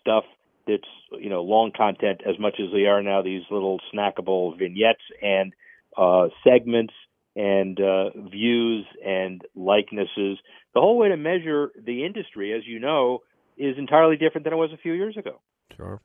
stuff 0.00 0.24
that's 0.66 0.82
you 1.20 1.28
know 1.28 1.42
long 1.42 1.72
content 1.76 2.20
as 2.26 2.38
much 2.38 2.54
as 2.60 2.72
they 2.72 2.86
are 2.86 3.02
now 3.02 3.20
these 3.22 3.42
little 3.50 3.80
snackable 3.92 4.56
vignettes 4.56 5.02
and 5.20 5.52
uh, 5.96 6.28
segments 6.44 6.94
and 7.34 7.80
uh, 7.80 8.10
views 8.30 8.86
and 9.04 9.42
likenesses. 9.54 10.38
The 10.74 10.80
whole 10.80 10.98
way 10.98 11.08
to 11.08 11.16
measure 11.16 11.72
the 11.82 12.04
industry, 12.04 12.52
as 12.52 12.62
you 12.66 12.78
know, 12.78 13.22
is 13.56 13.76
entirely 13.78 14.16
different 14.16 14.44
than 14.44 14.52
it 14.52 14.56
was 14.56 14.70
a 14.72 14.78
few 14.78 14.92
years 14.92 15.16
ago. 15.16 15.40
Sure. 15.76 16.00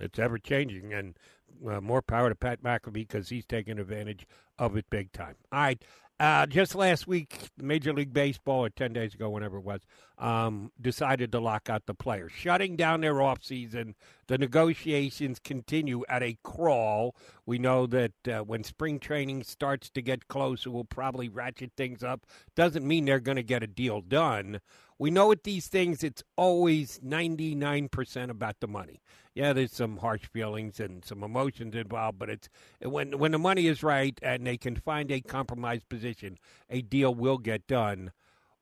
It's 0.00 0.18
ever 0.18 0.38
changing, 0.38 0.94
and 0.94 1.16
uh, 1.66 1.80
more 1.80 2.02
power 2.02 2.28
to 2.28 2.34
Pat 2.34 2.62
McAfee 2.62 2.92
because 2.92 3.28
he's 3.28 3.46
taking 3.46 3.78
advantage 3.78 4.26
of 4.58 4.76
it 4.76 4.86
big 4.90 5.12
time. 5.12 5.36
All 5.52 5.60
right. 5.60 5.82
Uh, 6.20 6.46
just 6.46 6.74
last 6.74 7.06
week, 7.06 7.48
Major 7.58 7.92
League 7.92 8.12
Baseball, 8.12 8.64
or 8.64 8.70
10 8.70 8.92
days 8.92 9.14
ago, 9.14 9.30
whenever 9.30 9.58
it 9.58 9.64
was, 9.64 9.82
um, 10.18 10.72
decided 10.80 11.30
to 11.30 11.38
lock 11.38 11.70
out 11.70 11.86
the 11.86 11.94
players, 11.94 12.32
shutting 12.32 12.74
down 12.74 13.02
their 13.02 13.14
offseason. 13.14 13.94
The 14.26 14.36
negotiations 14.36 15.38
continue 15.38 16.02
at 16.08 16.24
a 16.24 16.36
crawl. 16.42 17.14
We 17.46 17.60
know 17.60 17.86
that 17.86 18.12
uh, 18.26 18.40
when 18.40 18.64
spring 18.64 18.98
training 18.98 19.44
starts 19.44 19.90
to 19.90 20.02
get 20.02 20.26
closer, 20.26 20.72
we'll 20.72 20.82
probably 20.82 21.28
ratchet 21.28 21.70
things 21.76 22.02
up. 22.02 22.26
Doesn't 22.56 22.86
mean 22.86 23.04
they're 23.04 23.20
going 23.20 23.36
to 23.36 23.44
get 23.44 23.62
a 23.62 23.68
deal 23.68 24.00
done. 24.00 24.60
We 25.00 25.10
know 25.10 25.28
with 25.28 25.44
these 25.44 25.68
things, 25.68 26.02
it's 26.02 26.24
always 26.36 26.98
99% 26.98 28.30
about 28.30 28.56
the 28.60 28.66
money. 28.66 29.00
Yeah, 29.32 29.52
there's 29.52 29.72
some 29.72 29.98
harsh 29.98 30.26
feelings 30.26 30.80
and 30.80 31.04
some 31.04 31.22
emotions 31.22 31.76
involved, 31.76 32.18
but 32.18 32.28
it's 32.28 32.48
when 32.82 33.18
when 33.18 33.30
the 33.30 33.38
money 33.38 33.68
is 33.68 33.84
right 33.84 34.18
and 34.20 34.44
they 34.44 34.56
can 34.56 34.74
find 34.74 35.12
a 35.12 35.20
compromise 35.20 35.84
position, 35.84 36.38
a 36.68 36.82
deal 36.82 37.14
will 37.14 37.38
get 37.38 37.68
done. 37.68 38.10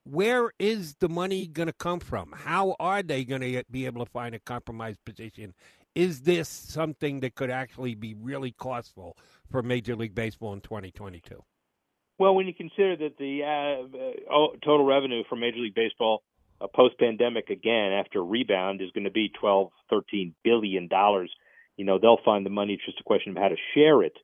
Where 0.05 0.53
is 0.59 0.97
the 1.01 1.09
money 1.09 1.47
going 1.47 1.69
to 1.69 1.73
come 1.73 2.01
from? 2.01 2.33
How 2.37 2.77
are 2.79 3.03
they 3.03 3.25
going 3.25 3.41
to 3.41 3.65
be 3.71 3.87
able 3.87 4.05
to 4.05 4.11
find 4.11 4.35
a 4.35 4.39
compromise 4.39 4.97
position? 5.05 5.55
Is 5.95 6.21
this 6.21 6.49
something 6.49 7.21
that 7.21 7.35
could 7.35 7.51
actually 7.51 7.95
be 7.95 8.13
really 8.13 8.53
costful 8.53 9.17
for 9.51 9.63
Major 9.63 9.97
League 9.97 10.15
Baseball 10.15 10.53
in 10.53 10.61
2022? 10.61 11.43
Well, 12.19 12.35
when 12.35 12.47
you 12.47 12.55
consider 12.55 12.97
that 12.97 13.19
the 13.19 13.43
uh, 13.43 14.33
uh 14.33 14.47
total 14.65 14.85
revenue 14.85 15.23
for 15.29 15.37
Major 15.37 15.59
League 15.59 15.75
Baseball 15.75 16.23
uh, 16.61 16.67
post 16.67 16.99
pandemic 16.99 17.51
again 17.51 17.93
after 17.93 18.25
rebound 18.25 18.81
is 18.81 18.91
going 18.93 19.05
to 19.05 19.11
be 19.11 19.31
12, 19.39 19.71
13 19.91 20.35
billion 20.43 20.89
dollars, 20.89 21.31
you 21.77 21.85
know, 21.85 21.99
they'll 21.99 22.21
find 22.25 22.47
the 22.47 22.51
money. 22.51 22.75
It's 22.75 22.87
just 22.87 23.01
a 23.01 23.05
question 23.05 23.37
of 23.37 23.43
how 23.43 23.49
to 23.49 23.57
share 23.75 24.03
it. 24.03 24.17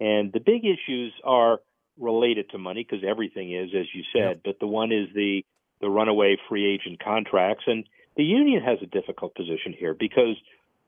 And 0.00 0.32
the 0.32 0.40
big 0.40 0.64
issues 0.64 1.12
are 1.24 1.60
related 1.98 2.50
to 2.50 2.58
money 2.58 2.84
because 2.88 3.04
everything 3.08 3.54
is, 3.54 3.70
as 3.78 3.86
you 3.94 4.02
said. 4.12 4.40
But 4.44 4.58
the 4.60 4.66
one 4.66 4.92
is 4.92 5.08
the 5.14 5.44
the 5.80 5.88
runaway 5.88 6.36
free 6.48 6.66
agent 6.74 7.02
contracts, 7.02 7.64
and 7.66 7.84
the 8.16 8.24
union 8.24 8.62
has 8.62 8.78
a 8.82 8.86
difficult 8.86 9.34
position 9.34 9.74
here 9.78 9.94
because, 9.94 10.36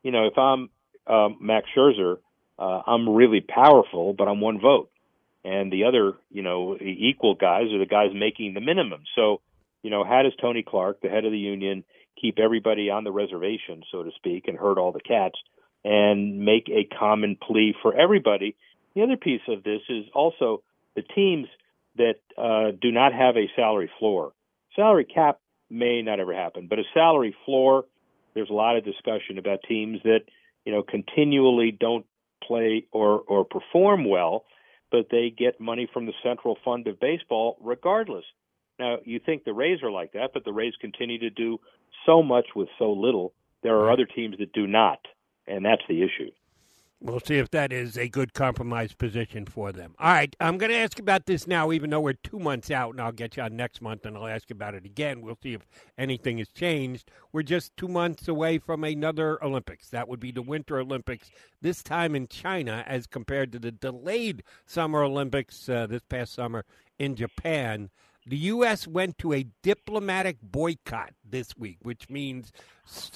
you 0.03 0.11
know, 0.11 0.27
if 0.27 0.38
I'm 0.38 0.71
um, 1.07 1.37
Max 1.41 1.69
Scherzer, 1.77 2.17
uh, 2.59 2.83
I'm 2.87 3.09
really 3.09 3.43
powerful, 3.43 4.15
but 4.15 4.29
I'm 4.29 4.41
one 4.41 4.61
vote 4.61 4.91
and 5.45 5.73
the 5.73 5.85
other, 5.85 6.14
you 6.30 6.42
know, 6.42 6.76
equal 6.80 7.35
guys 7.35 7.73
are 7.73 7.78
the 7.78 7.87
guys 7.87 8.11
making 8.14 8.54
the 8.54 8.61
minimum. 8.61 9.02
So, 9.14 9.40
you 9.83 9.90
know, 9.90 10.04
how 10.04 10.23
does 10.23 10.33
Tony 10.40 10.64
Clark, 10.66 11.00
the 11.00 11.09
head 11.09 11.25
of 11.25 11.33
the 11.33 11.38
union, 11.38 11.85
keep 12.21 12.38
everybody 12.38 12.90
on 12.90 13.04
the 13.04 13.12
reservation, 13.12 13.83
so 13.90 14.02
to 14.02 14.11
speak, 14.16 14.49
and 14.49 14.59
herd 14.59 14.78
all 14.78 14.92
the 14.92 15.00
cats 15.00 15.37
and 15.85 16.40
make 16.40 16.68
a 16.68 16.88
common 16.99 17.37
plea 17.40 17.75
for 17.80 17.95
everybody? 17.95 18.57
The 18.95 19.02
other 19.02 19.16
piece 19.16 19.42
of 19.49 19.62
this 19.62 19.80
is 19.88 20.07
also 20.14 20.62
the 20.97 21.02
teams 21.02 21.47
that 21.97 22.16
uh, 22.37 22.73
do 22.80 22.90
not 22.90 23.12
have 23.12 23.37
a 23.37 23.50
salary 23.54 23.90
floor. 23.99 24.33
Salary 24.75 25.04
cap 25.04 25.40
may 25.71 26.02
not 26.02 26.18
ever 26.18 26.35
happen, 26.35 26.66
but 26.68 26.78
a 26.78 26.85
salary 26.95 27.37
floor, 27.45 27.85
there's 28.35 28.50
a 28.50 28.54
lot 28.54 28.76
of 28.76 28.85
discussion 28.85 29.38
about 29.38 29.61
teams 29.68 30.00
that, 30.02 30.21
you 30.64 30.73
know, 30.73 30.83
continually 30.83 31.71
don't 31.71 32.07
play 32.42 32.87
or, 32.92 33.21
or 33.21 33.45
perform 33.45 34.09
well 34.09 34.45
but 34.90 35.07
they 35.11 35.33
get 35.37 35.61
money 35.61 35.88
from 35.92 36.07
the 36.07 36.12
central 36.23 36.57
fund 36.64 36.87
of 36.87 37.00
baseball 37.00 37.57
regardless. 37.61 38.25
Now, 38.78 38.99
you 39.04 39.18
think 39.18 39.45
the 39.45 39.52
Rays 39.52 39.83
are 39.83 39.90
like 39.90 40.12
that, 40.12 40.30
but 40.33 40.45
the 40.45 40.52
Rays 40.52 40.75
continue 40.80 41.18
to 41.18 41.30
do 41.30 41.59
so 42.07 42.23
much 42.23 42.47
with 42.54 42.68
so 42.78 42.92
little. 42.92 43.33
There 43.62 43.76
are 43.76 43.90
other 43.90 44.07
teams 44.07 44.37
that 44.38 44.52
do 44.52 44.66
not, 44.66 45.00
and 45.47 45.64
that's 45.64 45.83
the 45.88 46.02
issue. 46.02 46.30
We'll 47.00 47.21
see 47.21 47.37
if 47.37 47.52
that 47.52 47.73
is 47.73 47.97
a 47.97 48.09
good 48.09 48.35
compromise 48.35 48.93
position 48.93 49.47
for 49.47 49.71
them. 49.71 49.95
All 50.00 50.11
right, 50.11 50.35
I'm 50.40 50.59
going 50.59 50.73
to 50.73 50.78
ask 50.78 50.99
about 50.99 51.26
this 51.26 51.47
now, 51.47 51.71
even 51.71 51.90
though 51.90 52.00
we're 52.00 52.14
two 52.14 52.40
months 52.40 52.73
out, 52.73 52.90
and 52.90 53.00
I'll 53.00 53.12
get 53.12 53.37
you 53.37 53.45
on 53.45 53.55
next 53.55 53.81
month, 53.81 54.05
and 54.05 54.17
I'll 54.17 54.26
ask 54.26 54.50
about 54.50 54.75
it 54.75 54.85
again. 54.85 55.21
We'll 55.21 55.38
see 55.40 55.55
if 55.55 55.64
anything 55.97 56.38
has 56.38 56.49
changed. 56.49 57.09
We're 57.33 57.45
just 57.45 57.76
two 57.76 57.87
months 57.87 58.26
away 58.26 58.59
from 58.59 58.83
another 58.83 59.43
Olympics. 59.45 59.90
That 59.90 60.09
would 60.09 60.19
be 60.19 60.33
the 60.33 60.43
Winter 60.43 60.81
Olympics, 60.81 61.31
this 61.62 61.85
time 61.85 62.17
in 62.17 62.26
China, 62.26 62.83
as 62.85 63.07
compared 63.07 63.52
to 63.52 63.61
the 63.61 63.71
delayed 63.71 64.43
Summer 64.67 65.05
Olympics 65.05 65.69
uh, 65.69 65.87
this 65.87 66.02
past 66.02 66.35
summer 66.35 66.64
in 66.99 67.14
Japan. 67.14 67.90
The 68.26 68.38
U.S. 68.38 68.88
went 68.88 69.19
to 69.19 69.33
a 69.33 69.47
diplomatic 69.62 70.38
boycott 70.43 71.12
this 71.25 71.57
week, 71.57 71.78
which 71.83 72.11
means 72.11 72.50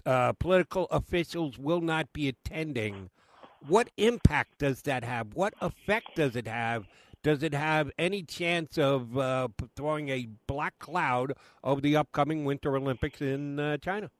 uh, 0.06 0.34
political 0.34 0.86
officials 0.92 1.58
will 1.58 1.80
not 1.80 2.12
be 2.12 2.28
attending 2.28 3.10
what 3.66 3.90
impact 3.96 4.58
does 4.58 4.82
that 4.82 5.04
have? 5.04 5.34
What 5.34 5.54
effect 5.60 6.16
does 6.16 6.36
it 6.36 6.46
have? 6.46 6.86
Does 7.22 7.42
it 7.42 7.54
have 7.54 7.90
any 7.98 8.22
chance 8.22 8.78
of 8.78 9.16
uh, 9.16 9.48
throwing 9.76 10.08
a 10.08 10.28
black 10.46 10.78
cloud 10.78 11.34
over 11.62 11.80
the 11.80 11.96
upcoming 11.96 12.44
Winter 12.44 12.76
Olympics 12.76 13.20
in 13.20 13.60
uh, 13.60 13.76
China? 13.76 14.10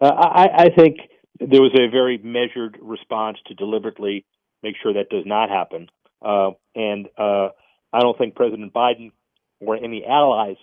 Uh, 0.00 0.06
I, 0.06 0.48
I 0.56 0.68
think 0.70 0.98
there 1.38 1.60
was 1.60 1.72
a 1.78 1.90
very 1.90 2.18
measured 2.18 2.78
response 2.80 3.38
to 3.46 3.54
deliberately 3.54 4.24
make 4.62 4.76
sure 4.82 4.94
that 4.94 5.10
does 5.10 5.24
not 5.26 5.50
happen. 5.50 5.90
Uh, 6.22 6.52
and 6.74 7.08
uh, 7.18 7.48
I 7.92 8.00
don't 8.00 8.16
think 8.16 8.34
President 8.34 8.72
Biden 8.72 9.12
or 9.60 9.76
any 9.76 10.04
allies 10.06 10.56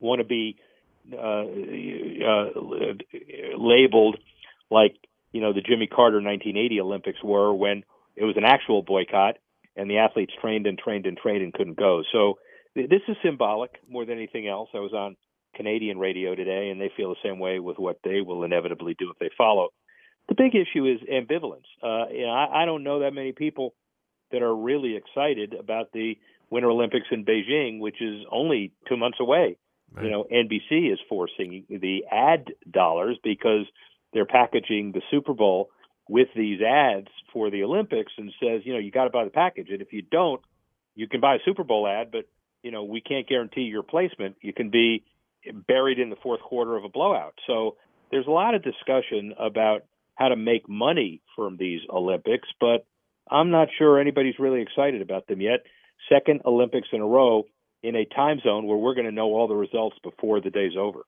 want 0.00 0.20
to 0.20 0.24
be 0.24 0.58
uh, 1.12 1.44
labeled 3.56 4.18
like 4.70 4.96
you 5.32 5.40
know 5.40 5.52
the 5.52 5.60
Jimmy 5.60 5.86
Carter 5.86 6.16
1980 6.16 6.80
Olympics 6.80 7.22
were 7.22 7.52
when 7.54 7.84
it 8.16 8.24
was 8.24 8.36
an 8.36 8.44
actual 8.44 8.82
boycott 8.82 9.36
and 9.76 9.90
the 9.90 9.98
athletes 9.98 10.32
trained 10.40 10.66
and 10.66 10.78
trained 10.78 11.06
and 11.06 11.16
trained 11.16 11.42
and 11.42 11.52
couldn't 11.52 11.78
go. 11.78 12.02
So 12.12 12.38
th- 12.74 12.90
this 12.90 13.02
is 13.08 13.16
symbolic 13.24 13.70
more 13.88 14.04
than 14.04 14.16
anything 14.16 14.48
else. 14.48 14.68
I 14.74 14.78
was 14.78 14.92
on 14.92 15.16
Canadian 15.54 15.98
radio 15.98 16.34
today, 16.34 16.70
and 16.70 16.80
they 16.80 16.90
feel 16.96 17.10
the 17.10 17.28
same 17.28 17.38
way 17.38 17.58
with 17.58 17.78
what 17.78 17.98
they 18.04 18.20
will 18.20 18.44
inevitably 18.44 18.94
do 18.98 19.10
if 19.10 19.18
they 19.18 19.30
follow. 19.36 19.68
The 20.28 20.34
big 20.34 20.54
issue 20.54 20.86
is 20.86 21.00
ambivalence. 21.08 21.66
Uh, 21.82 22.08
you 22.12 22.26
know, 22.26 22.32
I, 22.32 22.62
I 22.62 22.64
don't 22.64 22.84
know 22.84 23.00
that 23.00 23.12
many 23.12 23.32
people 23.32 23.74
that 24.32 24.42
are 24.42 24.54
really 24.54 24.96
excited 24.96 25.54
about 25.54 25.92
the 25.92 26.14
Winter 26.50 26.70
Olympics 26.70 27.06
in 27.10 27.24
Beijing, 27.24 27.80
which 27.80 28.00
is 28.00 28.24
only 28.30 28.72
two 28.88 28.96
months 28.96 29.18
away. 29.20 29.56
Right. 29.92 30.04
You 30.04 30.10
know, 30.10 30.24
NBC 30.32 30.92
is 30.92 31.00
forcing 31.08 31.64
the 31.68 32.04
ad 32.10 32.52
dollars 32.70 33.18
because 33.24 33.66
they're 34.12 34.26
packaging 34.26 34.92
the 34.92 35.02
Super 35.10 35.34
Bowl 35.34 35.70
with 36.08 36.28
these 36.34 36.60
ads 36.60 37.08
for 37.32 37.50
the 37.50 37.62
Olympics 37.62 38.12
and 38.18 38.32
says, 38.40 38.62
you 38.64 38.72
know, 38.72 38.78
you 38.78 38.90
got 38.90 39.04
to 39.04 39.10
buy 39.10 39.24
the 39.24 39.30
package. 39.30 39.68
And 39.70 39.80
if 39.80 39.92
you 39.92 40.02
don't, 40.02 40.40
you 40.94 41.08
can 41.08 41.20
buy 41.20 41.36
a 41.36 41.38
Super 41.44 41.64
Bowl 41.64 41.86
ad, 41.86 42.10
but 42.10 42.26
you 42.62 42.70
know, 42.70 42.84
we 42.84 43.00
can't 43.00 43.28
guarantee 43.28 43.62
your 43.62 43.82
placement. 43.82 44.36
You 44.40 44.52
can 44.52 44.70
be 44.70 45.04
buried 45.66 45.98
in 45.98 46.10
the 46.10 46.16
fourth 46.16 46.40
quarter 46.40 46.76
of 46.76 46.84
a 46.84 46.88
blowout. 46.88 47.34
So 47.46 47.76
there's 48.10 48.26
a 48.26 48.30
lot 48.30 48.54
of 48.54 48.62
discussion 48.62 49.34
about 49.38 49.84
how 50.14 50.28
to 50.28 50.36
make 50.36 50.68
money 50.68 51.22
from 51.34 51.56
these 51.56 51.80
Olympics, 51.88 52.48
but 52.60 52.84
I'm 53.30 53.50
not 53.50 53.68
sure 53.78 53.98
anybody's 53.98 54.38
really 54.38 54.60
excited 54.60 55.00
about 55.00 55.26
them 55.26 55.40
yet. 55.40 55.60
Second 56.08 56.42
Olympics 56.44 56.88
in 56.92 57.00
a 57.00 57.06
row 57.06 57.44
in 57.82 57.96
a 57.96 58.04
time 58.04 58.40
zone 58.40 58.66
where 58.66 58.76
we're 58.76 58.94
going 58.94 59.06
to 59.06 59.12
know 59.12 59.32
all 59.32 59.48
the 59.48 59.54
results 59.54 59.96
before 60.02 60.40
the 60.40 60.50
day's 60.50 60.76
over. 60.78 61.00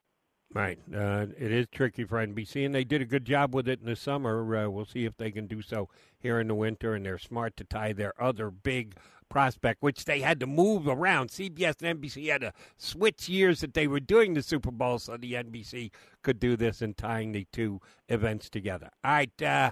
Right. 0.55 0.79
Uh, 0.95 1.27
it 1.39 1.51
is 1.51 1.67
tricky 1.73 2.05
for 2.05 2.25
NBC, 2.25 2.67
and 2.67 2.75
they 2.75 2.85
did 2.85 3.01
a 3.01 3.07
good 3.07 3.25
job 3.25 3.55
with 3.55 3.69
it 3.69 3.81
in 3.81 3.87
the 3.87 3.97
summer. 3.97 4.55
Uh, 4.55 4.69
we'll 4.69 4.85
see 4.85 5.07
if 5.07 5.17
they 5.17 5.31
can 5.31 5.47
do 5.47 5.63
so 5.63 5.89
here 6.19 6.41
in 6.41 6.49
the 6.49 6.55
winter, 6.55 6.95
and 6.95 7.07
they're 7.07 7.19
smart 7.19 7.57
to 7.57 7.65
tie 7.65 7.95
their 7.95 8.13
other 8.23 8.51
big 8.51 8.97
prospect, 9.31 9.83
which 9.83 10.05
they 10.05 10.21
had 10.21 10.39
to 10.41 10.47
move 10.47 10.87
around. 10.87 11.31
CBS 11.31 11.83
and 11.83 11.99
NBC 11.99 12.31
had 12.31 12.43
to 12.43 12.53
switch 12.77 13.31
years 13.31 13.61
that 13.61 13.73
they 13.73 13.87
were 13.87 14.01
doing 14.01 14.35
the 14.35 14.43
Super 14.43 14.71
Bowl 14.71 14.99
so 14.99 15.17
the 15.17 15.33
NBC 15.33 15.91
could 16.23 16.39
do 16.39 16.55
this 16.55 16.83
and 16.83 16.97
tying 16.99 17.33
the 17.33 17.47
two 17.51 17.81
events 18.11 18.51
together. 18.51 18.91
All 19.03 19.13
right. 19.13 19.43
Uh, 19.43 19.71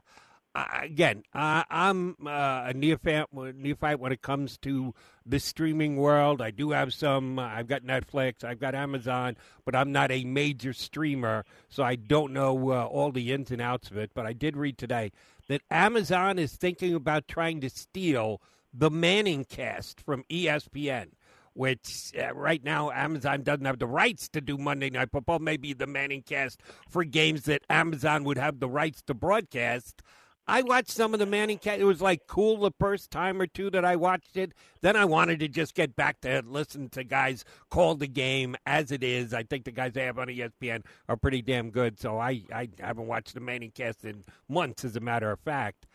again, 0.55 1.23
uh, 1.35 1.65
I'm 1.71 2.17
uh, 2.27 2.65
a 2.67 2.73
neophyte, 2.75 3.27
neophyte 3.33 4.01
when 4.01 4.13
it 4.13 4.23
comes 4.23 4.59
to 4.59 4.95
the 5.25 5.39
streaming 5.39 5.97
world. 5.97 6.43
I 6.43 6.51
do 6.51 6.71
have 6.71 6.93
some. 6.93 7.39
Uh, 7.39 7.43
I've 7.43 7.69
got 7.69 7.83
Netflix, 7.83 8.45
I've 8.45 8.61
got 8.61 8.75
Amazon, 8.75 9.37
but 9.65 9.77
I'm 9.77 9.93
not 9.93 10.11
a 10.11 10.25
major 10.25 10.73
streamer, 10.73 11.45
so 11.69 11.83
I 11.83 11.97
don't 11.97 12.33
know 12.33 12.71
uh, 12.71 12.85
all 12.85 13.13
the 13.13 13.33
ins 13.33 13.51
and 13.51 13.63
outs 13.63 13.91
of 13.91 13.97
it. 13.97 14.11
But 14.15 14.27
I 14.27 14.33
did 14.33 14.57
read 14.57 14.79
today 14.79 15.13
that 15.49 15.63
Amazon 15.71 16.39
is 16.39 16.53
thinking 16.53 16.95
about 16.95 17.29
trying 17.29 17.61
to 17.61 17.71
steal 17.71 18.41
the 18.73 18.91
Manning 18.91 19.45
cast 19.45 20.01
from 20.01 20.25
ESPN 20.31 21.09
which 21.53 22.13
uh, 22.19 22.33
right 22.35 22.63
now 22.63 22.91
Amazon 22.93 23.43
doesn't 23.43 23.65
have 23.65 23.79
the 23.79 23.87
rights 23.87 24.29
to 24.29 24.41
do 24.41 24.57
Monday 24.57 24.89
Night 24.89 25.11
Football. 25.11 25.41
Maybe 25.41 25.73
the 25.73 25.87
Manning 25.87 26.23
cast 26.23 26.61
for 26.89 27.05
games 27.05 27.43
that 27.43 27.63
Amazon 27.69 28.25
would 28.25 28.39
have 28.39 28.61
the 28.61 28.69
rights 28.69 29.03
to 29.03 29.15
broadcast. 29.15 30.01
I 30.47 30.63
watched 30.63 30.91
some 30.91 31.13
of 31.15 31.21
the 31.21 31.27
Manning 31.27 31.59
cast. 31.59 31.81
It 31.81 31.85
was 31.85 32.01
like 32.01 32.27
cool 32.27 32.57
the 32.57 32.73
first 32.81 33.11
time 33.11 33.41
or 33.41 33.47
two 33.47 33.71
that 33.71 33.85
I 33.85 33.97
watched 33.97 34.37
it. 34.37 34.53
Then 34.81 34.97
I 34.97 35.05
wanted 35.05 35.39
to 35.41 35.49
just 35.49 35.75
get 35.75 35.95
back 35.95 36.21
to 36.23 36.43
listen 36.45 36.89
to 36.91 37.05
guys 37.05 37.45
call 37.71 37.95
the 37.95 38.09
game 38.09 38.57
as 38.67 38.91
it 38.91 39.05
is. 39.05 39.33
I 39.33 39.45
think 39.45 39.65
the 39.65 39.71
guys 39.71 39.93
they 39.93 40.05
have 40.05 40.19
on 40.19 40.27
ESPN 40.27 40.85
are 41.09 41.17
pretty 41.17 41.41
damn 41.41 41.71
good. 41.71 42.01
So 42.01 42.19
I, 42.19 42.43
I 42.53 42.69
haven't 42.81 43.07
watched 43.07 43.35
the 43.35 43.41
Manning 43.41 43.71
cast 43.71 44.05
in 44.05 44.25
months, 44.49 44.85
as 44.85 44.97
a 44.97 45.01
matter 45.01 45.31
of 45.31 45.39
fact. 45.41 45.87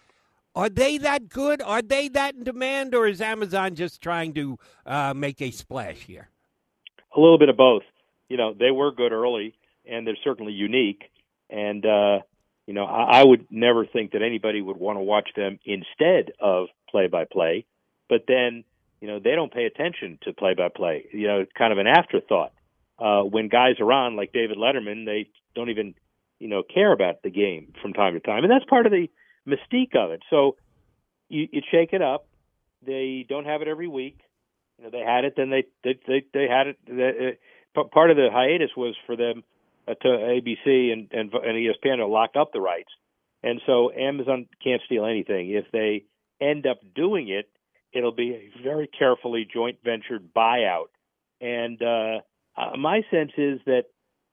Are 0.56 0.70
they 0.70 0.98
that 1.00 1.28
good? 1.28 1.62
Are 1.62 1.82
they 1.82 2.08
that 2.10 2.36
in 2.36 2.46
demand, 2.46 2.96
or 2.96 3.08
is 3.08 3.20
Amazon 3.20 3.75
just 3.75 4.02
trying 4.02 4.34
to 4.36 4.58
uh, 4.86 5.14
make 5.14 5.42
a 5.42 5.52
splash 5.52 5.98
here? 5.98 6.30
A 7.16 7.20
little 7.20 7.38
bit 7.38 7.50
of 7.50 7.58
both. 7.58 7.84
You 8.30 8.38
know, 8.38 8.54
they 8.58 8.72
were 8.72 8.94
good 8.94 9.12
early, 9.12 9.54
and 9.86 10.08
they're 10.08 10.18
certainly 10.24 10.54
unique. 10.54 11.12
And 11.50 11.86
uh, 11.86 12.20
you 12.68 12.74
know, 12.74 12.86
I, 12.86 13.20
I 13.20 13.24
would 13.24 13.48
never 13.50 13.86
think 13.86 14.12
that 14.12 14.22
anybody 14.22 14.62
would 14.62 14.78
want 14.78 14.98
to 14.98 15.02
watch 15.02 15.30
them 15.36 15.60
instead 15.66 16.32
of 16.40 16.68
play-by-play. 16.90 17.66
But 18.10 18.26
then, 18.28 18.64
you 19.02 19.08
know, 19.08 19.20
they 19.20 19.36
don't 19.36 19.54
pay 19.54 19.66
attention 19.66 20.20
to 20.24 20.34
play-by-play. 20.34 21.08
You 21.12 21.28
know, 21.28 21.40
it's 21.42 21.52
kind 21.58 21.72
of 21.72 21.80
an 21.80 21.88
afterthought. 21.88 22.54
Uh, 22.98 23.24
when 23.24 23.50
guys 23.50 23.76
are 23.80 23.92
on, 23.92 24.16
like 24.16 24.32
David 24.32 24.58
Letterman, 24.58 25.06
they 25.06 25.30
don't 25.54 25.70
even, 25.70 25.96
you 26.40 26.48
know, 26.48 26.64
care 26.64 26.92
about 26.92 27.22
the 27.24 27.30
game 27.30 27.74
from 27.82 27.94
time 27.94 28.14
to 28.14 28.20
time, 28.20 28.44
and 28.44 28.52
that's 28.52 28.66
part 28.70 28.86
of 28.86 28.92
the 28.92 29.08
mystique 29.48 29.96
of 29.96 30.12
it. 30.12 30.22
So 30.30 30.56
you, 31.30 31.48
you 31.52 31.62
shake 31.72 31.94
it 31.94 32.02
up. 32.02 32.28
They 32.86 33.26
don't 33.28 33.46
have 33.46 33.62
it 33.62 33.68
every 33.68 33.88
week. 33.88 34.20
You 34.78 34.86
know, 34.86 34.90
they 34.92 35.00
had 35.00 35.26
it, 35.26 35.34
then 35.36 35.50
they 35.50 35.66
they 35.84 36.00
they, 36.08 36.24
they 36.34 36.48
had 36.48 36.68
it. 36.68 36.78
They, 36.88 37.38
uh, 37.78 37.84
part 37.86 38.12
of 38.12 38.18
the 38.18 38.30
hiatus 38.32 38.72
was 38.76 38.96
for 39.06 39.16
them 39.16 39.44
to 39.88 40.08
ABC 40.08 40.92
and, 40.92 41.10
and 41.12 41.34
and 41.34 41.34
ESPN 41.34 41.98
to 41.98 42.08
lock 42.08 42.32
up 42.39 42.51
the 42.54 42.62
rights, 42.62 42.92
and 43.44 43.62
so 43.65 43.92
Amazon 43.92 44.48
can't 44.63 44.82
steal 44.86 45.06
anything. 45.06 45.51
If 45.51 45.65
they 45.72 46.06
end 46.42 46.65
up 46.65 46.80
doing 46.96 47.30
it, 47.30 47.50
it'll 47.94 48.15
be 48.15 48.32
a 48.32 48.63
very 48.63 48.88
carefully 48.88 49.48
joint 49.51 49.77
ventured 49.84 50.34
buyout. 50.34 50.88
And 51.42 51.82
uh, 51.82 52.22
uh, 52.58 52.77
my 52.77 53.01
sense 53.12 53.32
is 53.38 53.60
that 53.65 53.84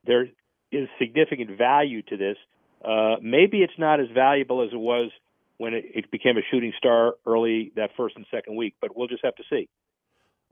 there 0.05 0.27
is 0.71 0.87
significant 0.99 1.57
value 1.57 2.01
to 2.03 2.17
this 2.17 2.37
uh, 2.83 3.15
maybe 3.21 3.59
it's 3.59 3.77
not 3.77 3.99
as 3.99 4.07
valuable 4.13 4.61
as 4.61 4.69
it 4.73 4.79
was 4.79 5.11
when 5.57 5.73
it, 5.73 5.85
it 5.93 6.11
became 6.11 6.37
a 6.37 6.41
shooting 6.51 6.73
star 6.77 7.13
early 7.25 7.71
that 7.75 7.91
first 7.95 8.15
and 8.15 8.25
second 8.29 8.55
week, 8.55 8.75
but 8.81 8.95
we'll 8.95 9.07
just 9.07 9.23
have 9.23 9.35
to 9.35 9.43
see. 9.49 9.69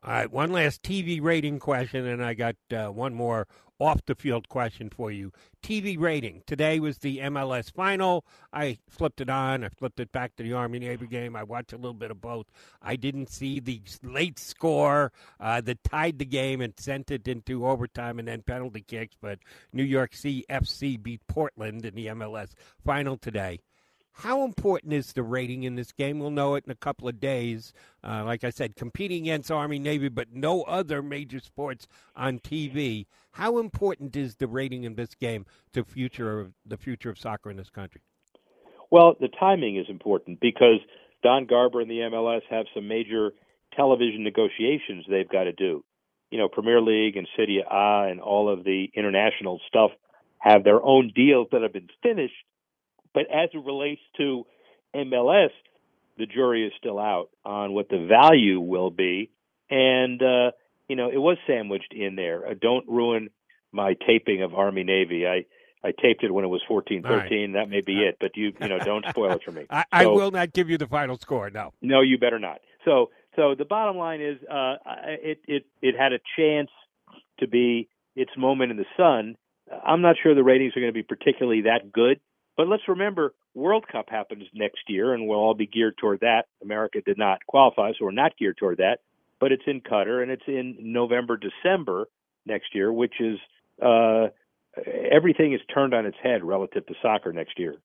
All 0.03 0.11
right, 0.11 0.31
one 0.31 0.51
last 0.51 0.81
TV 0.81 1.21
rating 1.21 1.59
question, 1.59 2.07
and 2.07 2.23
I 2.23 2.33
got 2.33 2.55
uh, 2.71 2.87
one 2.87 3.13
more 3.13 3.47
off 3.81 4.05
the 4.05 4.13
field 4.13 4.47
question 4.47 4.89
for 4.89 5.11
you. 5.11 5.31
TV 5.63 5.99
rating. 5.99 6.43
Today 6.45 6.79
was 6.79 6.99
the 6.99 7.17
MLS 7.17 7.73
final. 7.73 8.23
I 8.53 8.77
flipped 8.87 9.21
it 9.21 9.29
on. 9.29 9.63
I 9.63 9.69
flipped 9.69 9.99
it 9.99 10.11
back 10.11 10.35
to 10.35 10.43
the 10.43 10.53
Army 10.53 10.77
Navy 10.79 11.07
game. 11.07 11.35
I 11.35 11.43
watched 11.43 11.73
a 11.73 11.77
little 11.77 11.95
bit 11.95 12.11
of 12.11 12.21
both. 12.21 12.45
I 12.81 12.95
didn't 12.95 13.29
see 13.31 13.59
the 13.59 13.81
late 14.03 14.37
score 14.37 15.11
uh, 15.39 15.61
that 15.61 15.83
tied 15.83 16.19
the 16.19 16.25
game 16.25 16.61
and 16.61 16.73
sent 16.77 17.09
it 17.09 17.27
into 17.27 17.67
overtime 17.67 18.19
and 18.19 18.27
then 18.27 18.43
penalty 18.43 18.85
kicks, 18.87 19.15
but 19.19 19.39
New 19.73 19.83
York 19.83 20.11
CFC 20.11 21.01
beat 21.01 21.21
Portland 21.27 21.83
in 21.83 21.95
the 21.95 22.07
MLS 22.07 22.51
final 22.85 23.17
today. 23.17 23.59
How 24.13 24.43
important 24.43 24.93
is 24.93 25.13
the 25.13 25.23
rating 25.23 25.63
in 25.63 25.75
this 25.75 25.91
game? 25.91 26.19
We'll 26.19 26.31
know 26.31 26.55
it 26.55 26.65
in 26.65 26.71
a 26.71 26.75
couple 26.75 27.07
of 27.07 27.19
days. 27.19 27.73
Uh, 28.03 28.23
like 28.25 28.43
I 28.43 28.49
said, 28.49 28.75
competing 28.75 29.23
against 29.23 29.49
Army 29.49 29.79
Navy, 29.79 30.09
but 30.09 30.33
no 30.33 30.63
other 30.63 31.01
major 31.01 31.39
sports 31.39 31.87
on 32.15 32.39
TV. 32.39 33.05
How 33.31 33.57
important 33.57 34.15
is 34.15 34.35
the 34.35 34.47
rating 34.47 34.83
in 34.83 34.95
this 34.95 35.15
game 35.15 35.45
to 35.73 35.83
future 35.83 36.39
of 36.39 36.53
the 36.65 36.77
future 36.77 37.09
of 37.09 37.17
soccer 37.17 37.49
in 37.49 37.57
this 37.57 37.69
country? 37.69 38.01
Well, 38.91 39.15
the 39.19 39.29
timing 39.29 39.77
is 39.77 39.85
important 39.87 40.41
because 40.41 40.79
Don 41.23 41.45
Garber 41.45 41.79
and 41.79 41.89
the 41.89 41.99
MLS 41.99 42.41
have 42.49 42.65
some 42.73 42.87
major 42.87 43.31
television 43.75 44.23
negotiations 44.23 45.05
they've 45.09 45.29
got 45.29 45.45
to 45.45 45.53
do. 45.53 45.83
You 46.29 46.37
know, 46.37 46.49
Premier 46.49 46.81
League 46.81 47.15
and 47.15 47.27
Serie 47.35 47.63
A 47.69 48.09
and 48.09 48.19
all 48.19 48.49
of 48.49 48.65
the 48.65 48.89
international 48.93 49.61
stuff 49.67 49.91
have 50.39 50.63
their 50.63 50.83
own 50.83 51.11
deals 51.15 51.47
that 51.51 51.61
have 51.61 51.73
been 51.73 51.89
finished 52.03 52.33
but 53.13 53.23
as 53.23 53.49
it 53.53 53.63
relates 53.65 54.01
to 54.17 54.45
MLS, 54.95 55.49
the 56.17 56.25
jury 56.25 56.65
is 56.65 56.73
still 56.77 56.99
out 56.99 57.29
on 57.45 57.73
what 57.73 57.89
the 57.89 58.07
value 58.07 58.59
will 58.59 58.91
be. 58.91 59.31
And, 59.69 60.21
uh, 60.21 60.51
you 60.87 60.95
know, 60.95 61.09
it 61.09 61.17
was 61.17 61.37
sandwiched 61.47 61.93
in 61.93 62.15
there. 62.15 62.47
Uh, 62.47 62.53
don't 62.59 62.87
ruin 62.87 63.29
my 63.71 63.95
taping 64.05 64.43
of 64.43 64.53
Army 64.53 64.83
Navy. 64.83 65.25
I, 65.25 65.45
I 65.83 65.91
taped 65.91 66.23
it 66.23 66.31
when 66.31 66.45
it 66.45 66.49
was 66.49 66.61
14 66.67 67.03
13. 67.03 67.53
Right. 67.53 67.59
That 67.59 67.69
may 67.69 67.81
be 67.81 68.03
it, 68.03 68.17
but 68.19 68.35
you, 68.35 68.53
you 68.59 68.67
know, 68.67 68.79
don't 68.79 69.05
spoil 69.09 69.31
it 69.31 69.41
for 69.43 69.51
me. 69.51 69.65
I, 69.69 69.85
I 69.91 70.05
will 70.07 70.31
not 70.31 70.53
give 70.53 70.69
you 70.69 70.77
the 70.77 70.87
final 70.87 71.17
score. 71.17 71.49
No. 71.49 71.73
No, 71.81 72.01
you 72.01 72.17
better 72.17 72.39
not. 72.39 72.59
So, 72.85 73.09
so 73.35 73.55
the 73.57 73.65
bottom 73.65 73.97
line 73.97 74.21
is, 74.21 74.37
uh, 74.49 74.75
it, 75.05 75.39
it, 75.47 75.65
it 75.81 75.95
had 75.97 76.13
a 76.13 76.19
chance 76.37 76.69
to 77.39 77.47
be 77.47 77.87
its 78.15 78.31
moment 78.37 78.71
in 78.71 78.77
the 78.77 78.85
sun. 78.97 79.37
I'm 79.85 80.01
not 80.01 80.17
sure 80.21 80.35
the 80.35 80.43
ratings 80.43 80.75
are 80.75 80.81
going 80.81 80.91
to 80.91 80.93
be 80.93 81.03
particularly 81.03 81.61
that 81.61 81.91
good. 81.91 82.19
But 82.61 82.67
let's 82.67 82.87
remember, 82.87 83.33
World 83.55 83.87
Cup 83.91 84.11
happens 84.11 84.43
next 84.53 84.83
year, 84.87 85.15
and 85.15 85.27
we'll 85.27 85.39
all 85.39 85.55
be 85.55 85.65
geared 85.65 85.97
toward 85.97 86.19
that. 86.19 86.43
America 86.61 87.01
did 87.03 87.17
not 87.17 87.43
qualify, 87.47 87.89
so 87.97 88.05
we're 88.05 88.11
not 88.11 88.37
geared 88.37 88.57
toward 88.57 88.77
that. 88.77 88.99
But 89.39 89.51
it's 89.51 89.63
in 89.65 89.81
Qatar, 89.81 90.21
and 90.21 90.29
it's 90.29 90.43
in 90.45 90.77
November, 90.79 91.39
December 91.39 92.07
next 92.45 92.75
year, 92.75 92.93
which 92.93 93.15
is 93.19 93.39
uh, 93.83 94.27
everything 95.11 95.53
is 95.53 95.61
turned 95.73 95.95
on 95.95 96.05
its 96.05 96.17
head 96.21 96.43
relative 96.43 96.85
to 96.85 96.93
soccer 97.01 97.33
next 97.33 97.57
year. 97.57 97.77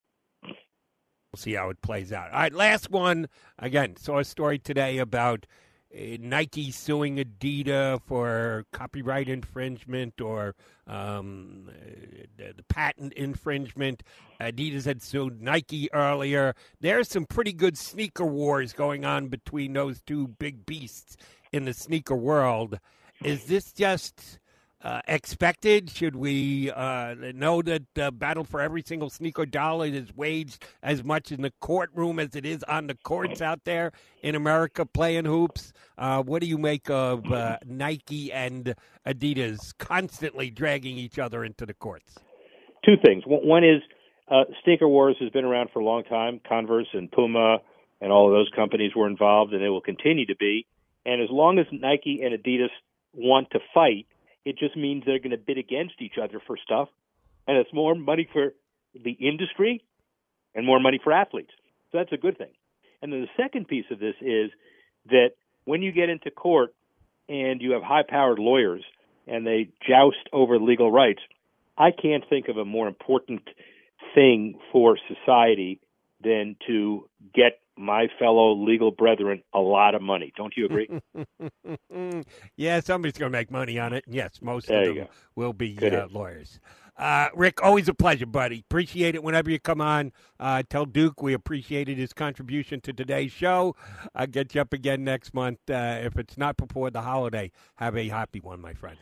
We'll 0.42 1.38
see 1.38 1.54
how 1.54 1.70
it 1.70 1.80
plays 1.80 2.12
out. 2.12 2.30
All 2.30 2.40
right, 2.40 2.52
last 2.52 2.90
one. 2.90 3.30
Again, 3.58 3.96
saw 3.96 4.18
a 4.18 4.24
story 4.24 4.58
today 4.58 4.98
about 4.98 5.46
Nike 5.94 6.70
suing 6.70 7.16
Adidas 7.16 8.00
for 8.02 8.64
copyright 8.72 9.28
infringement 9.28 10.20
or 10.20 10.54
um, 10.86 11.70
the, 12.36 12.52
the, 12.56 12.62
patent 12.64 13.12
infringement. 13.14 14.02
Adidas 14.40 14.84
had 14.84 15.02
sued 15.02 15.40
Nike 15.40 15.92
earlier. 15.92 16.54
There's 16.80 17.08
some 17.08 17.24
pretty 17.24 17.52
good 17.52 17.78
sneaker 17.78 18.26
wars 18.26 18.72
going 18.72 19.04
on 19.04 19.28
between 19.28 19.72
those 19.72 20.00
two 20.02 20.28
big 20.28 20.66
beasts 20.66 21.16
in 21.52 21.64
the 21.64 21.72
sneaker 21.72 22.16
world. 22.16 22.78
Is 23.24 23.46
this 23.46 23.72
just 23.72 24.38
uh, 24.86 25.00
expected? 25.08 25.90
Should 25.90 26.14
we 26.14 26.70
uh, 26.70 27.16
know 27.34 27.60
that 27.62 27.82
the 27.94 28.12
battle 28.12 28.44
for 28.44 28.60
every 28.60 28.84
single 28.86 29.10
sneaker 29.10 29.44
dollar 29.44 29.86
is 29.86 30.14
waged 30.14 30.64
as 30.80 31.02
much 31.02 31.32
in 31.32 31.42
the 31.42 31.52
courtroom 31.60 32.20
as 32.20 32.36
it 32.36 32.46
is 32.46 32.62
on 32.64 32.86
the 32.86 32.94
courts 32.94 33.42
out 33.42 33.64
there 33.64 33.90
in 34.22 34.36
America 34.36 34.86
playing 34.86 35.24
hoops? 35.24 35.72
Uh, 35.98 36.22
what 36.22 36.40
do 36.40 36.46
you 36.46 36.56
make 36.56 36.88
of 36.88 37.30
uh, 37.32 37.58
Nike 37.66 38.32
and 38.32 38.76
Adidas 39.04 39.76
constantly 39.76 40.50
dragging 40.50 40.96
each 40.96 41.18
other 41.18 41.44
into 41.44 41.66
the 41.66 41.74
courts? 41.74 42.14
Two 42.84 42.94
things. 43.04 43.24
One 43.26 43.64
is 43.64 43.82
uh, 44.30 44.44
sneaker 44.62 44.86
wars 44.86 45.16
has 45.18 45.30
been 45.30 45.44
around 45.44 45.70
for 45.72 45.80
a 45.80 45.84
long 45.84 46.04
time. 46.04 46.40
Converse 46.48 46.86
and 46.92 47.10
Puma 47.10 47.58
and 48.00 48.12
all 48.12 48.28
of 48.28 48.32
those 48.32 48.50
companies 48.54 48.92
were 48.94 49.08
involved, 49.08 49.52
and 49.52 49.60
they 49.60 49.68
will 49.68 49.80
continue 49.80 50.26
to 50.26 50.36
be. 50.36 50.64
And 51.04 51.20
as 51.20 51.28
long 51.28 51.58
as 51.58 51.66
Nike 51.72 52.20
and 52.22 52.38
Adidas 52.38 52.70
want 53.12 53.50
to 53.50 53.58
fight, 53.74 54.06
it 54.46 54.56
just 54.56 54.76
means 54.76 55.02
they're 55.04 55.18
going 55.18 55.32
to 55.32 55.36
bid 55.36 55.58
against 55.58 56.00
each 56.00 56.18
other 56.22 56.40
for 56.46 56.56
stuff, 56.56 56.88
and 57.48 57.58
it's 57.58 57.72
more 57.74 57.96
money 57.96 58.28
for 58.32 58.54
the 58.94 59.10
industry 59.10 59.82
and 60.54 60.64
more 60.64 60.78
money 60.78 61.00
for 61.02 61.12
athletes. 61.12 61.50
So 61.90 61.98
that's 61.98 62.12
a 62.12 62.16
good 62.16 62.38
thing. 62.38 62.52
And 63.02 63.12
then 63.12 63.22
the 63.22 63.42
second 63.42 63.66
piece 63.66 63.86
of 63.90 63.98
this 63.98 64.14
is 64.20 64.52
that 65.10 65.30
when 65.64 65.82
you 65.82 65.90
get 65.90 66.08
into 66.08 66.30
court 66.30 66.74
and 67.28 67.60
you 67.60 67.72
have 67.72 67.82
high-powered 67.82 68.38
lawyers 68.38 68.84
and 69.26 69.44
they 69.44 69.68
joust 69.86 70.28
over 70.32 70.60
legal 70.60 70.92
rights, 70.92 71.20
I 71.76 71.90
can't 71.90 72.24
think 72.30 72.46
of 72.46 72.56
a 72.56 72.64
more 72.64 72.86
important 72.86 73.42
thing 74.14 74.60
for 74.70 74.96
society 75.08 75.80
than 76.22 76.54
to 76.68 77.08
get 77.34 77.58
my 77.76 78.08
fellow 78.18 78.54
legal 78.54 78.90
brethren 78.90 79.42
a 79.52 79.60
lot 79.60 79.94
of 79.94 80.02
money. 80.02 80.32
Don't 80.36 80.54
you 80.56 80.66
agree? 80.66 80.88
yeah, 82.56 82.80
somebody's 82.80 83.18
going 83.18 83.30
to 83.30 83.38
make 83.38 83.50
money 83.50 83.78
on 83.78 83.92
it. 83.92 84.04
Yes, 84.06 84.40
most 84.40 84.68
there 84.68 84.90
of 84.90 84.96
them 84.96 85.08
will 85.34 85.52
be 85.52 85.78
uh, 85.78 86.06
lawyers. 86.10 86.58
Uh, 86.96 87.28
Rick, 87.34 87.62
always 87.62 87.88
a 87.88 87.94
pleasure, 87.94 88.26
buddy. 88.26 88.60
Appreciate 88.60 89.14
it 89.14 89.22
whenever 89.22 89.50
you 89.50 89.60
come 89.60 89.80
on. 89.80 90.12
Uh, 90.40 90.62
tell 90.68 90.86
Duke 90.86 91.22
we 91.22 91.34
appreciated 91.34 91.98
his 91.98 92.12
contribution 92.12 92.80
to 92.82 92.92
today's 92.92 93.32
show. 93.32 93.76
I'll 94.14 94.26
get 94.26 94.54
you 94.54 94.62
up 94.62 94.72
again 94.72 95.04
next 95.04 95.34
month. 95.34 95.58
Uh, 95.68 95.98
if 96.00 96.16
it's 96.16 96.38
not 96.38 96.56
before 96.56 96.90
the 96.90 97.02
holiday, 97.02 97.50
have 97.76 97.96
a 97.96 98.08
happy 98.08 98.40
one, 98.40 98.60
my 98.60 98.72
friend. 98.72 98.96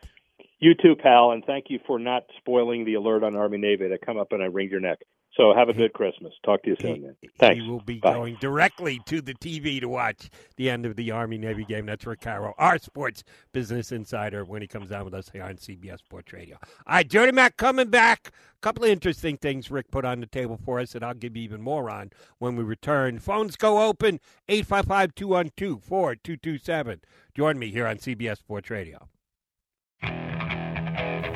You 0.58 0.74
too, 0.74 0.96
pal, 1.00 1.32
and 1.32 1.44
thank 1.44 1.66
you 1.68 1.78
for 1.86 1.98
not 1.98 2.24
spoiling 2.38 2.84
the 2.84 2.94
alert 2.94 3.22
on 3.22 3.36
Army 3.36 3.58
Navy. 3.58 3.88
to 3.88 3.98
come 3.98 4.18
up 4.18 4.32
and 4.32 4.42
I 4.42 4.46
wring 4.46 4.70
your 4.70 4.80
neck. 4.80 4.98
So 5.36 5.52
have 5.52 5.68
a 5.68 5.72
good 5.72 5.92
Christmas. 5.92 6.32
Talk 6.44 6.62
to 6.62 6.70
you 6.70 6.76
soon, 6.80 7.02
man. 7.02 7.16
Thanks. 7.38 7.60
He 7.60 7.68
will 7.68 7.80
be 7.80 7.98
Bye. 7.98 8.12
going 8.12 8.36
directly 8.40 9.00
to 9.06 9.20
the 9.20 9.34
TV 9.34 9.80
to 9.80 9.88
watch 9.88 10.30
the 10.56 10.70
end 10.70 10.86
of 10.86 10.94
the 10.94 11.10
Army 11.10 11.38
Navy 11.38 11.64
game. 11.64 11.86
That's 11.86 12.06
Rick 12.06 12.20
Horrow, 12.20 12.54
our 12.56 12.78
sports 12.78 13.24
business 13.52 13.90
insider, 13.90 14.44
when 14.44 14.62
he 14.62 14.68
comes 14.68 14.92
on 14.92 15.04
with 15.04 15.14
us 15.14 15.30
here 15.30 15.42
on 15.42 15.56
CBS 15.56 15.98
Sports 15.98 16.32
Radio. 16.32 16.56
All 16.86 16.94
right, 16.94 17.08
Jody 17.08 17.32
Mac 17.32 17.56
coming 17.56 17.88
back. 17.90 18.28
A 18.28 18.60
couple 18.60 18.84
of 18.84 18.90
interesting 18.90 19.36
things 19.36 19.72
Rick 19.72 19.90
put 19.90 20.04
on 20.04 20.20
the 20.20 20.26
table 20.26 20.56
for 20.64 20.78
us 20.78 20.92
that 20.92 21.02
I'll 21.02 21.14
give 21.14 21.36
you 21.36 21.42
even 21.42 21.60
more 21.60 21.90
on 21.90 22.10
when 22.38 22.54
we 22.54 22.62
return. 22.62 23.18
Phones 23.18 23.56
go 23.56 23.82
open 23.82 24.20
855 24.48 25.16
212 25.16 25.82
4227. 25.82 27.00
Join 27.34 27.58
me 27.58 27.72
here 27.72 27.88
on 27.88 27.96
CBS 27.96 28.38
Sports 28.38 28.70
Radio. 28.70 29.08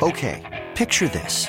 Okay, 0.01 0.69
picture 0.77 1.09
this. 1.09 1.49